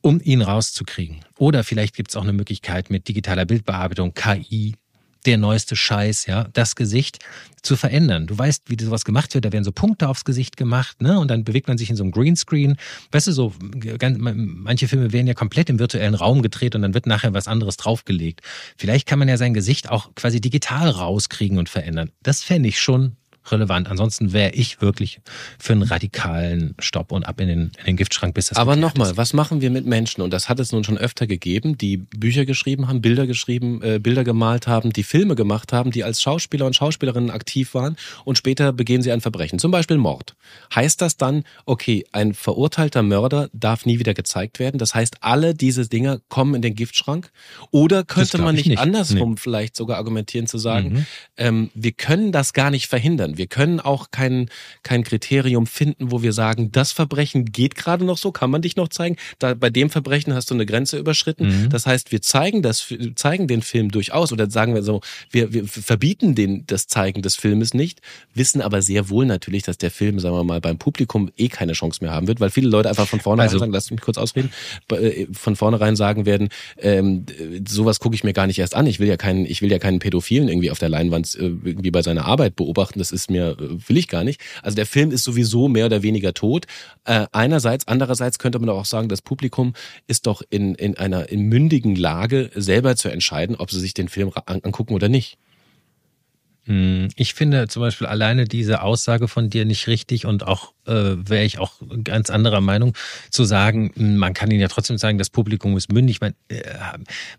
[0.02, 1.24] um ihn rauszukriegen.
[1.38, 4.74] Oder vielleicht gibt es auch eine Möglichkeit mit digitaler Bildbearbeitung, KI,
[5.26, 7.18] der neueste Scheiß, ja, das Gesicht
[7.62, 8.26] zu verändern.
[8.26, 11.28] Du weißt, wie sowas gemacht wird, da werden so Punkte aufs Gesicht gemacht, ne, und
[11.28, 12.76] dann bewegt man sich in so einem Greenscreen.
[13.12, 13.52] Weißt du, so,
[13.98, 17.48] ganz, manche Filme werden ja komplett im virtuellen Raum gedreht und dann wird nachher was
[17.48, 18.40] anderes draufgelegt.
[18.76, 22.10] Vielleicht kann man ja sein Gesicht auch quasi digital rauskriegen und verändern.
[22.22, 23.16] Das fände ich schon
[23.52, 23.88] relevant.
[23.88, 25.20] Ansonsten wäre ich wirklich
[25.58, 29.16] für einen radikalen Stopp und ab in den, in den Giftschrank, bis das Aber nochmal,
[29.16, 30.22] was machen wir mit Menschen?
[30.22, 33.98] Und das hat es nun schon öfter gegeben, die Bücher geschrieben haben, Bilder geschrieben, äh,
[33.98, 38.38] Bilder gemalt haben, die Filme gemacht haben, die als Schauspieler und Schauspielerinnen aktiv waren und
[38.38, 40.34] später begehen sie ein Verbrechen, zum Beispiel Mord.
[40.74, 44.78] Heißt das dann, okay, ein verurteilter Mörder darf nie wieder gezeigt werden?
[44.78, 47.30] Das heißt, alle diese Dinge kommen in den Giftschrank?
[47.70, 49.36] Oder könnte man nicht, nicht, andersrum nee.
[49.38, 51.06] vielleicht sogar argumentieren zu sagen, mhm.
[51.36, 53.38] ähm, wir können das gar nicht verhindern.
[53.40, 54.50] Wir können auch kein,
[54.82, 58.76] kein Kriterium finden, wo wir sagen, das Verbrechen geht gerade noch so, kann man dich
[58.76, 59.16] noch zeigen.
[59.38, 61.62] Da, bei dem Verbrechen hast du eine Grenze überschritten.
[61.62, 61.68] Mhm.
[61.70, 65.66] Das heißt, wir zeigen das, zeigen den Film durchaus oder sagen wir so, wir, wir
[65.66, 68.02] verbieten den, das Zeigen des Filmes nicht,
[68.34, 71.72] wissen aber sehr wohl natürlich, dass der Film, sagen wir mal, beim Publikum eh keine
[71.72, 74.18] Chance mehr haben wird, weil viele Leute einfach von vornherein also, sagen, lass mich kurz
[74.18, 74.52] ausreden,
[74.90, 77.24] äh, von vornherein sagen werden, ähm,
[77.66, 78.86] sowas gucke ich mir gar nicht erst an.
[78.86, 81.90] Ich will ja keinen, ich will ja keinen Pädophilen irgendwie auf der Leinwand äh, irgendwie
[81.90, 82.98] bei seiner Arbeit beobachten.
[82.98, 84.40] Das ist mir, äh, will ich gar nicht.
[84.62, 86.66] Also der Film ist sowieso mehr oder weniger tot.
[87.04, 89.74] Äh, einerseits, andererseits könnte man auch sagen, das Publikum
[90.06, 94.08] ist doch in, in einer in mündigen Lage, selber zu entscheiden, ob sie sich den
[94.08, 95.38] Film angucken oder nicht.
[96.64, 101.28] Hm, ich finde zum Beispiel alleine diese Aussage von dir nicht richtig und auch äh,
[101.28, 101.72] wäre ich auch
[102.04, 102.94] ganz anderer Meinung
[103.30, 106.20] zu sagen, hm, man kann ihnen ja trotzdem sagen, das Publikum ist mündig.
[106.20, 106.60] Man, äh,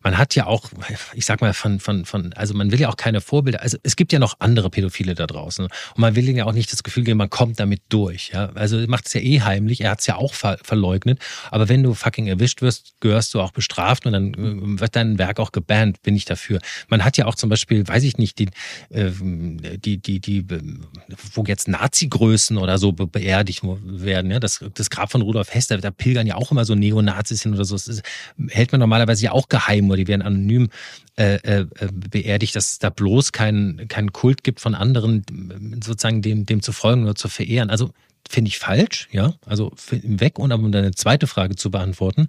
[0.01, 0.71] man hat ja auch,
[1.13, 3.61] ich sag mal, von, von, von, also man will ja auch keine Vorbilder.
[3.61, 6.53] Also es gibt ja noch andere Pädophile da draußen und man will ihnen ja auch
[6.53, 8.31] nicht das Gefühl geben, man kommt damit durch.
[8.33, 8.51] Ja?
[8.55, 11.19] Also macht es ja eh heimlich, er hat es ja auch ver verleugnet.
[11.49, 15.17] Aber wenn du fucking erwischt wirst, gehörst du auch bestraft und dann äh, wird dein
[15.17, 16.59] Werk auch gebannt, bin ich dafür.
[16.87, 18.47] Man hat ja auch zum Beispiel, weiß ich nicht, die,
[18.89, 19.11] äh,
[19.77, 20.45] die, die, die,
[21.33, 23.40] wo jetzt Nazi-Größen oder so beerdigt
[23.83, 24.31] werden.
[24.31, 24.39] Ja?
[24.39, 27.65] Das, das Grab von Rudolf Hess, da pilgern ja auch immer so Neonazis hin oder
[27.65, 27.75] so.
[27.75, 28.03] Das ist,
[28.49, 30.69] hält man normalerweise ja auch geheim oder die werden anonym
[31.17, 35.25] äh, äh, beerdigt, dass es da bloß keinen kein Kult gibt von anderen,
[35.83, 37.69] sozusagen dem, dem zu folgen oder zu verehren.
[37.69, 37.91] Also
[38.29, 40.39] finde ich falsch, ja, also weg.
[40.39, 42.27] Und um deine zweite Frage zu beantworten,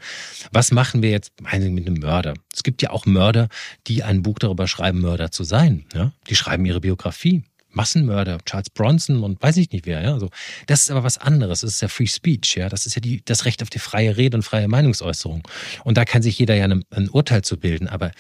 [0.51, 2.35] was machen wir jetzt mit einem Mörder?
[2.53, 3.49] Es gibt ja auch Mörder,
[3.87, 5.85] die ein Buch darüber schreiben, Mörder zu sein.
[5.95, 6.13] Ja?
[6.29, 7.45] Die schreiben ihre Biografie.
[7.73, 10.13] Massenmörder, Charles Bronson und weiß ich nicht wer, ja.
[10.13, 10.31] Also,
[10.67, 11.61] das ist aber was anderes.
[11.61, 12.69] Das ist ja Free Speech, ja.
[12.69, 15.43] Das ist ja die, das Recht auf die freie Rede und freie Meinungsäußerung.
[15.85, 17.89] Und da kann sich jeder ja ein, ein Urteil zu bilden.
[17.89, 18.13] Aber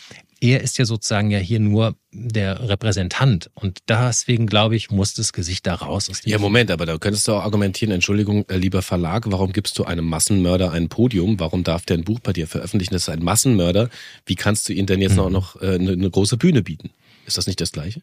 [0.42, 3.48] er ist ja sozusagen ja hier nur der Repräsentant.
[3.54, 6.10] Und deswegen, glaube ich, muss das Gesicht da raus.
[6.10, 9.78] Aus ja, Moment, aber da könntest du auch argumentieren, Entschuldigung, äh, lieber Verlag, warum gibst
[9.78, 11.38] du einem Massenmörder ein Podium?
[11.38, 12.92] Warum darf der ein Buch bei dir veröffentlichen?
[12.92, 13.88] Das ist ein Massenmörder.
[14.26, 15.20] Wie kannst du ihm denn jetzt mhm.
[15.20, 16.90] auch noch äh, eine, eine große Bühne bieten?
[17.24, 18.02] Ist das nicht das Gleiche?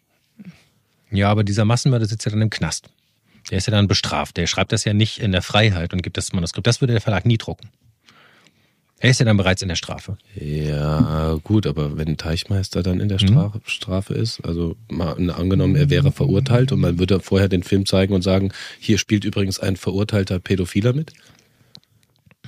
[1.12, 2.89] Ja, aber dieser Massenmörder sitzt ja dann im Knast.
[3.49, 4.38] Der ist ja dann bestraft.
[4.38, 6.68] Der schreibt das ja nicht in der Freiheit und gibt das Manuskript.
[6.68, 7.70] Das würde der Verlag nie drucken.
[9.01, 10.18] Er ist ja dann bereits in der Strafe.
[10.36, 13.64] Ja, gut, aber wenn ein Teichmeister dann in der Strafe, mhm.
[13.66, 18.14] Strafe ist, also mal angenommen, er wäre verurteilt und man würde vorher den Film zeigen
[18.14, 21.14] und sagen, hier spielt übrigens ein verurteilter Pädophiler mit.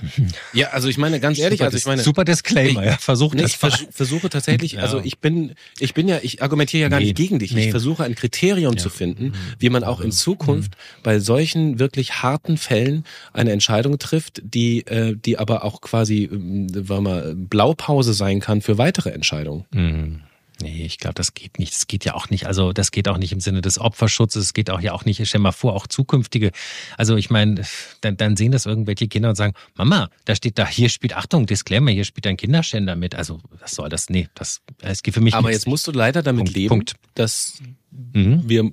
[0.52, 3.42] Ja, also ich meine ganz ehrlich, super, also ich meine super Disclaimer, ja, versuch nee,
[3.42, 3.52] das.
[3.52, 4.80] Ich vers versuche tatsächlich, ja.
[4.80, 7.52] also ich bin ich bin ja ich argumentiere ja gar nee, nicht gegen dich.
[7.52, 7.66] Nee.
[7.66, 8.78] Ich versuche ein Kriterium ja.
[8.78, 9.34] zu finden, mhm.
[9.58, 10.12] wie man auch in mhm.
[10.12, 11.02] Zukunft mhm.
[11.02, 16.88] bei solchen wirklich harten Fällen eine Entscheidung trifft, die äh, die aber auch quasi äh,
[16.88, 19.64] war mal Blaupause sein kann für weitere Entscheidungen.
[19.72, 20.20] Mhm.
[20.62, 21.74] Nee, ich glaube, das geht nicht.
[21.74, 22.46] Das geht ja auch nicht.
[22.46, 24.44] Also, das geht auch nicht im Sinne des Opferschutzes.
[24.44, 26.52] Es geht auch ja auch nicht, stell mal vor, auch zukünftige.
[26.96, 27.62] Also, ich meine,
[28.00, 31.46] dann, dann sehen das irgendwelche Kinder und sagen, Mama, da steht da, hier spielt, Achtung,
[31.46, 33.16] Disclaimer, hier spielt ein Kinderschänder mit.
[33.16, 34.08] Also, was soll das?
[34.08, 35.64] Nee, das, es geht für mich Aber nichts.
[35.64, 36.94] jetzt musst du leider damit Punkt, leben, Punkt.
[37.14, 37.58] dass
[37.90, 38.42] mhm.
[38.46, 38.70] wir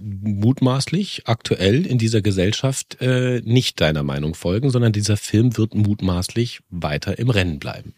[0.00, 6.60] mutmaßlich aktuell in dieser Gesellschaft äh, nicht deiner Meinung folgen, sondern dieser Film wird mutmaßlich
[6.68, 7.94] weiter im Rennen bleiben.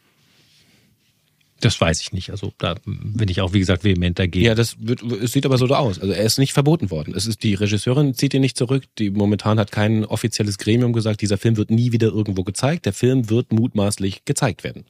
[1.62, 2.30] Das weiß ich nicht.
[2.30, 4.44] Also da bin ich auch, wie gesagt, vehement dagegen.
[4.44, 6.00] Ja, das wird, es sieht aber so aus.
[6.00, 7.14] Also er ist nicht verboten worden.
[7.16, 8.82] Es ist die Regisseurin zieht ihn nicht zurück.
[8.98, 12.84] Die momentan hat kein offizielles Gremium gesagt, dieser Film wird nie wieder irgendwo gezeigt.
[12.84, 14.84] Der Film wird mutmaßlich gezeigt werden.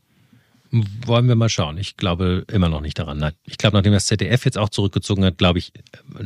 [0.73, 1.77] Wollen wir mal schauen.
[1.77, 3.18] Ich glaube immer noch nicht daran.
[3.18, 3.35] Nein.
[3.45, 5.75] Ich glaube, nachdem das ZDF jetzt auch zurückgezogen hat, glaube ich,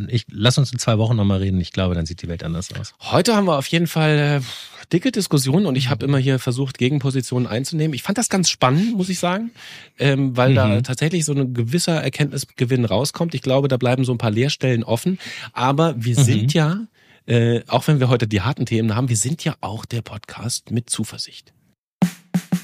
[0.07, 1.61] ich lass uns in zwei Wochen nochmal reden.
[1.61, 2.95] Ich glaube, dann sieht die Welt anders aus.
[3.01, 6.79] Heute haben wir auf jeden Fall äh, dicke Diskussionen und ich habe immer hier versucht,
[6.79, 7.93] Gegenpositionen einzunehmen.
[7.93, 9.51] Ich fand das ganz spannend, muss ich sagen,
[9.99, 10.55] ähm, weil mhm.
[10.55, 13.35] da tatsächlich so ein gewisser Erkenntnisgewinn rauskommt.
[13.35, 15.19] Ich glaube, da bleiben so ein paar Leerstellen offen.
[15.55, 16.23] Aber wir mhm.
[16.23, 16.87] sind ja,
[17.27, 20.71] äh, auch wenn wir heute die harten Themen haben, wir sind ja auch der Podcast
[20.71, 21.53] mit Zuversicht.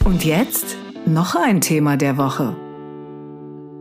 [0.05, 0.77] Und jetzt?
[1.07, 2.55] Noch ein Thema der Woche.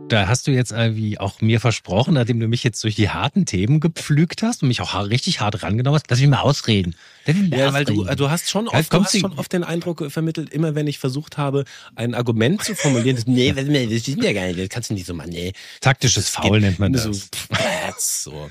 [0.08, 3.46] Da hast du jetzt irgendwie auch mir versprochen, nachdem du mich jetzt durch die harten
[3.46, 6.96] Themen gepflügt hast und mich auch richtig hart rangenommen hast, lass mich mal ausreden.
[7.24, 10.74] Ja, weil du, du hast schon oft, du hast schon oft den Eindruck vermittelt, immer
[10.74, 11.64] wenn ich versucht habe,
[11.94, 15.06] ein Argument zu formulieren, das, nee, das stimmt ja gar nicht, das kannst du nicht
[15.06, 15.52] so machen, nee.
[15.80, 17.04] Taktisches Foul nennt man das.
[17.04, 17.12] So,
[17.98, 18.50] so.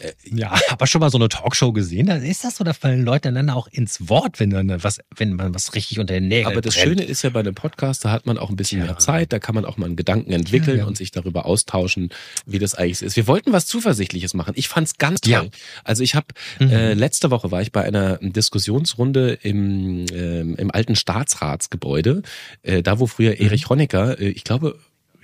[0.00, 2.06] Äh, ja, aber schon mal so eine Talkshow gesehen?
[2.06, 5.34] Da ist das so, da fallen Leute einander auch ins Wort, wenn dann was, wenn
[5.34, 7.00] man was richtig unter den Nägeln Aber das brennt.
[7.00, 8.86] Schöne ist ja bei einem Podcast, da hat man auch ein bisschen ja.
[8.86, 10.88] mehr Zeit, da kann man auch mal einen Gedanken entwickeln ja, ja.
[10.88, 12.10] und sich darüber austauschen,
[12.46, 13.16] wie das eigentlich ist.
[13.16, 14.52] Wir wollten was Zuversichtliches machen.
[14.56, 15.50] Ich fand's ganz toll.
[15.84, 16.26] Also ich habe
[16.58, 16.70] mhm.
[16.70, 22.22] äh, letzte Woche war ich bei einer Diskussionsrunde im, äh, im alten Staatsratsgebäude,
[22.62, 23.46] äh, da wo früher mhm.
[23.46, 24.78] Erich Honecker, äh, ich glaube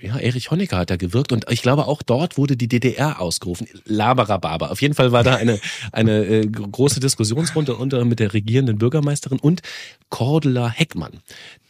[0.05, 3.67] ja, Erich Honecker hat da gewirkt und ich glaube auch dort wurde die DDR ausgerufen.
[3.85, 4.71] Laberababer.
[4.71, 5.59] Auf jeden Fall war da eine,
[5.91, 9.61] eine äh, große Diskussionsrunde unter mit der regierenden Bürgermeisterin und
[10.15, 11.19] Cordula Heckmann.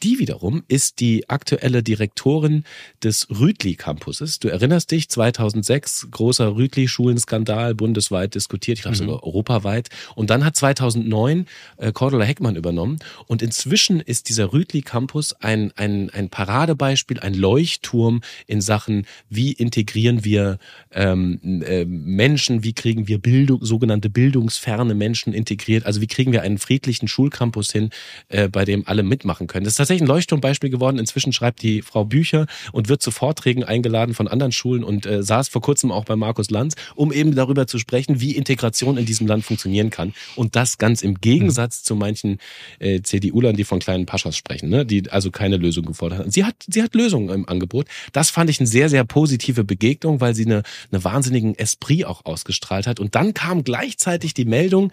[0.03, 2.63] Die wiederum ist die aktuelle Direktorin
[3.03, 4.37] des Rütli-Campuses.
[4.37, 8.99] Du erinnerst dich, 2006 großer Rütli-Schulenskandal, bundesweit diskutiert, ich glaube mhm.
[8.99, 9.89] sogar europaweit.
[10.13, 12.99] Und dann hat 2009 äh, Cordula Heckmann übernommen.
[13.25, 20.23] Und inzwischen ist dieser Rütli-Campus ein, ein, ein Paradebeispiel, ein Leuchtturm in Sachen, wie integrieren
[20.23, 20.59] wir
[20.91, 26.43] ähm, äh, Menschen, wie kriegen wir Bildung, sogenannte bildungsferne Menschen integriert, also wie kriegen wir
[26.43, 27.89] einen friedlichen Schulcampus hin,
[28.35, 29.63] äh, bei dem alle mitmachen können.
[29.63, 30.99] Das ist tatsächlich ein Leuchtturmbeispiel geworden.
[30.99, 35.23] Inzwischen schreibt die Frau Bücher und wird zu Vorträgen eingeladen von anderen Schulen und äh,
[35.23, 39.05] saß vor kurzem auch bei Markus Lanz, um eben darüber zu sprechen, wie Integration in
[39.05, 40.13] diesem Land funktionieren kann.
[40.35, 41.85] Und das ganz im Gegensatz mhm.
[41.85, 42.37] zu manchen
[42.79, 44.85] äh, CDU-Lern, die von kleinen Paschas sprechen, ne?
[44.85, 46.31] die also keine Lösung gefordert haben.
[46.31, 47.87] Sie hat, sie hat Lösungen im Angebot.
[48.11, 52.25] Das fand ich eine sehr, sehr positive Begegnung, weil sie eine, eine wahnsinnigen Esprit auch
[52.25, 52.99] ausgestrahlt hat.
[52.99, 54.91] Und dann kam gleichzeitig die Meldung,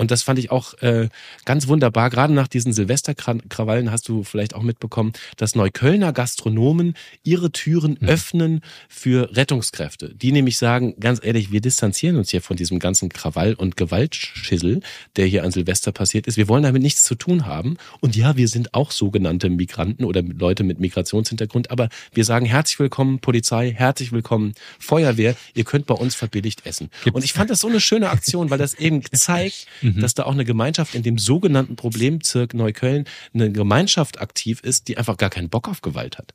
[0.00, 1.10] und das fand ich auch äh,
[1.44, 2.08] ganz wunderbar.
[2.08, 8.08] Gerade nach diesen Silvesterkrawallen hast du vielleicht auch mitbekommen, dass Neuköllner Gastronomen ihre Türen mhm.
[8.08, 10.14] öffnen für Rettungskräfte.
[10.14, 14.80] Die nämlich sagen, ganz ehrlich, wir distanzieren uns hier von diesem ganzen Krawall und Gewaltschissel,
[15.16, 16.38] der hier an Silvester passiert ist.
[16.38, 17.76] Wir wollen damit nichts zu tun haben.
[18.00, 21.70] Und ja, wir sind auch sogenannte Migranten oder Leute mit Migrationshintergrund.
[21.70, 25.36] Aber wir sagen herzlich willkommen Polizei, herzlich willkommen Feuerwehr.
[25.52, 26.88] Ihr könnt bei uns verbilligt essen.
[27.04, 27.14] Gibt's?
[27.14, 30.00] Und ich fand das so eine schöne Aktion, weil das eben zeigt, mhm.
[30.00, 34.98] dass da auch eine Gemeinschaft in dem sogenannten Problembezirk Neukölln eine Gemeinschaft aktiv ist, die
[34.98, 36.34] einfach gar keinen Bock auf Gewalt hat.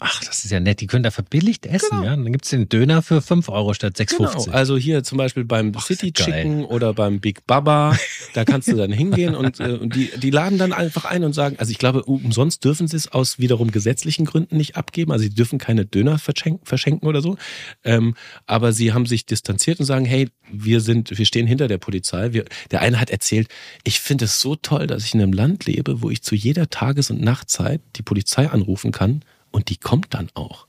[0.00, 0.80] Ach, das ist ja nett.
[0.80, 2.04] Die können da verbilligt essen, genau.
[2.04, 2.10] ja.
[2.10, 4.16] Dann gibt's den Döner für 5 Euro statt 6,50.
[4.16, 4.44] Genau.
[4.50, 7.96] Also hier zum Beispiel beim Boah, City Chicken oder beim Big Baba,
[8.34, 11.32] da kannst du dann hingehen und, äh, und die, die laden dann einfach ein und
[11.32, 15.12] sagen, also ich glaube, umsonst dürfen sie es aus wiederum gesetzlichen Gründen nicht abgeben.
[15.12, 17.36] Also sie dürfen keine Döner verschenken, verschenken oder so.
[17.84, 18.14] Ähm,
[18.46, 22.32] aber sie haben sich distanziert und sagen, hey, wir sind, wir stehen hinter der Polizei.
[22.32, 23.48] Wir, der eine hat erzählt,
[23.84, 26.68] ich finde es so toll, dass ich in einem Land lebe, wo ich zu jeder
[26.68, 29.22] Tages- und Nachtzeit die Polizei anrufen kann
[29.54, 30.66] und die kommt dann auch.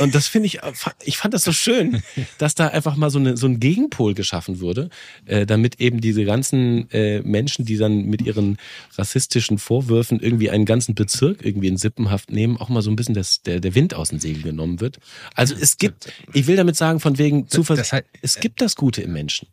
[0.00, 0.58] Und das finde ich,
[1.04, 2.02] ich fand das so schön,
[2.38, 4.90] dass da einfach mal so, eine, so ein Gegenpol geschaffen wurde,
[5.26, 8.58] äh, damit eben diese ganzen äh, Menschen, die dann mit ihren
[8.96, 13.14] rassistischen Vorwürfen irgendwie einen ganzen Bezirk irgendwie in Sippenhaft nehmen, auch mal so ein bisschen
[13.14, 14.98] das, der, der Wind aus den Segeln genommen wird.
[15.34, 19.12] Also es gibt, ich will damit sagen, von wegen Zuversicht, es gibt das Gute im
[19.12, 19.46] Menschen.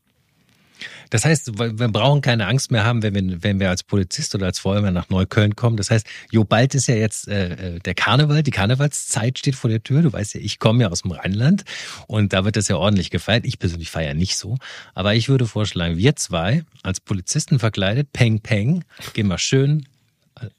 [1.13, 4.47] Das heißt, wir brauchen keine Angst mehr haben, wenn wir, wenn wir als Polizist oder
[4.47, 5.77] als Feuerwehr nach Neukölln kommen.
[5.77, 9.69] Das heißt, jo, bald ist ja jetzt äh, äh, der Karneval, die Karnevalszeit steht vor
[9.69, 10.01] der Tür.
[10.01, 11.65] Du weißt ja, ich komme ja aus dem Rheinland
[12.07, 13.45] und da wird das ja ordentlich gefeiert.
[13.45, 14.57] Ich persönlich feiere nicht so.
[14.95, 18.83] Aber ich würde vorschlagen, wir zwei als Polizisten verkleidet, Peng Peng,
[19.13, 19.85] gehen wir schön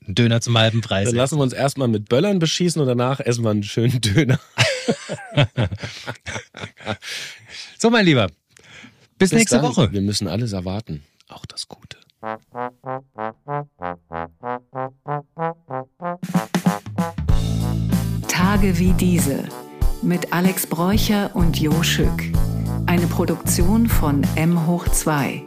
[0.07, 1.09] einen Döner zum halben Preis.
[1.09, 4.38] Dann lassen wir uns erstmal mit Böllern beschießen und danach essen wir einen schönen Döner.
[7.78, 8.28] so, mein Lieber,
[9.19, 9.67] bis, Bis nächste dann.
[9.67, 9.93] Woche.
[9.93, 11.99] Wir müssen alles erwarten, auch das Gute.
[18.29, 19.45] Tage wie diese
[20.03, 22.23] mit Alex Bräucher und Jo Schück.
[22.87, 25.45] Eine Produktion von M hoch 2.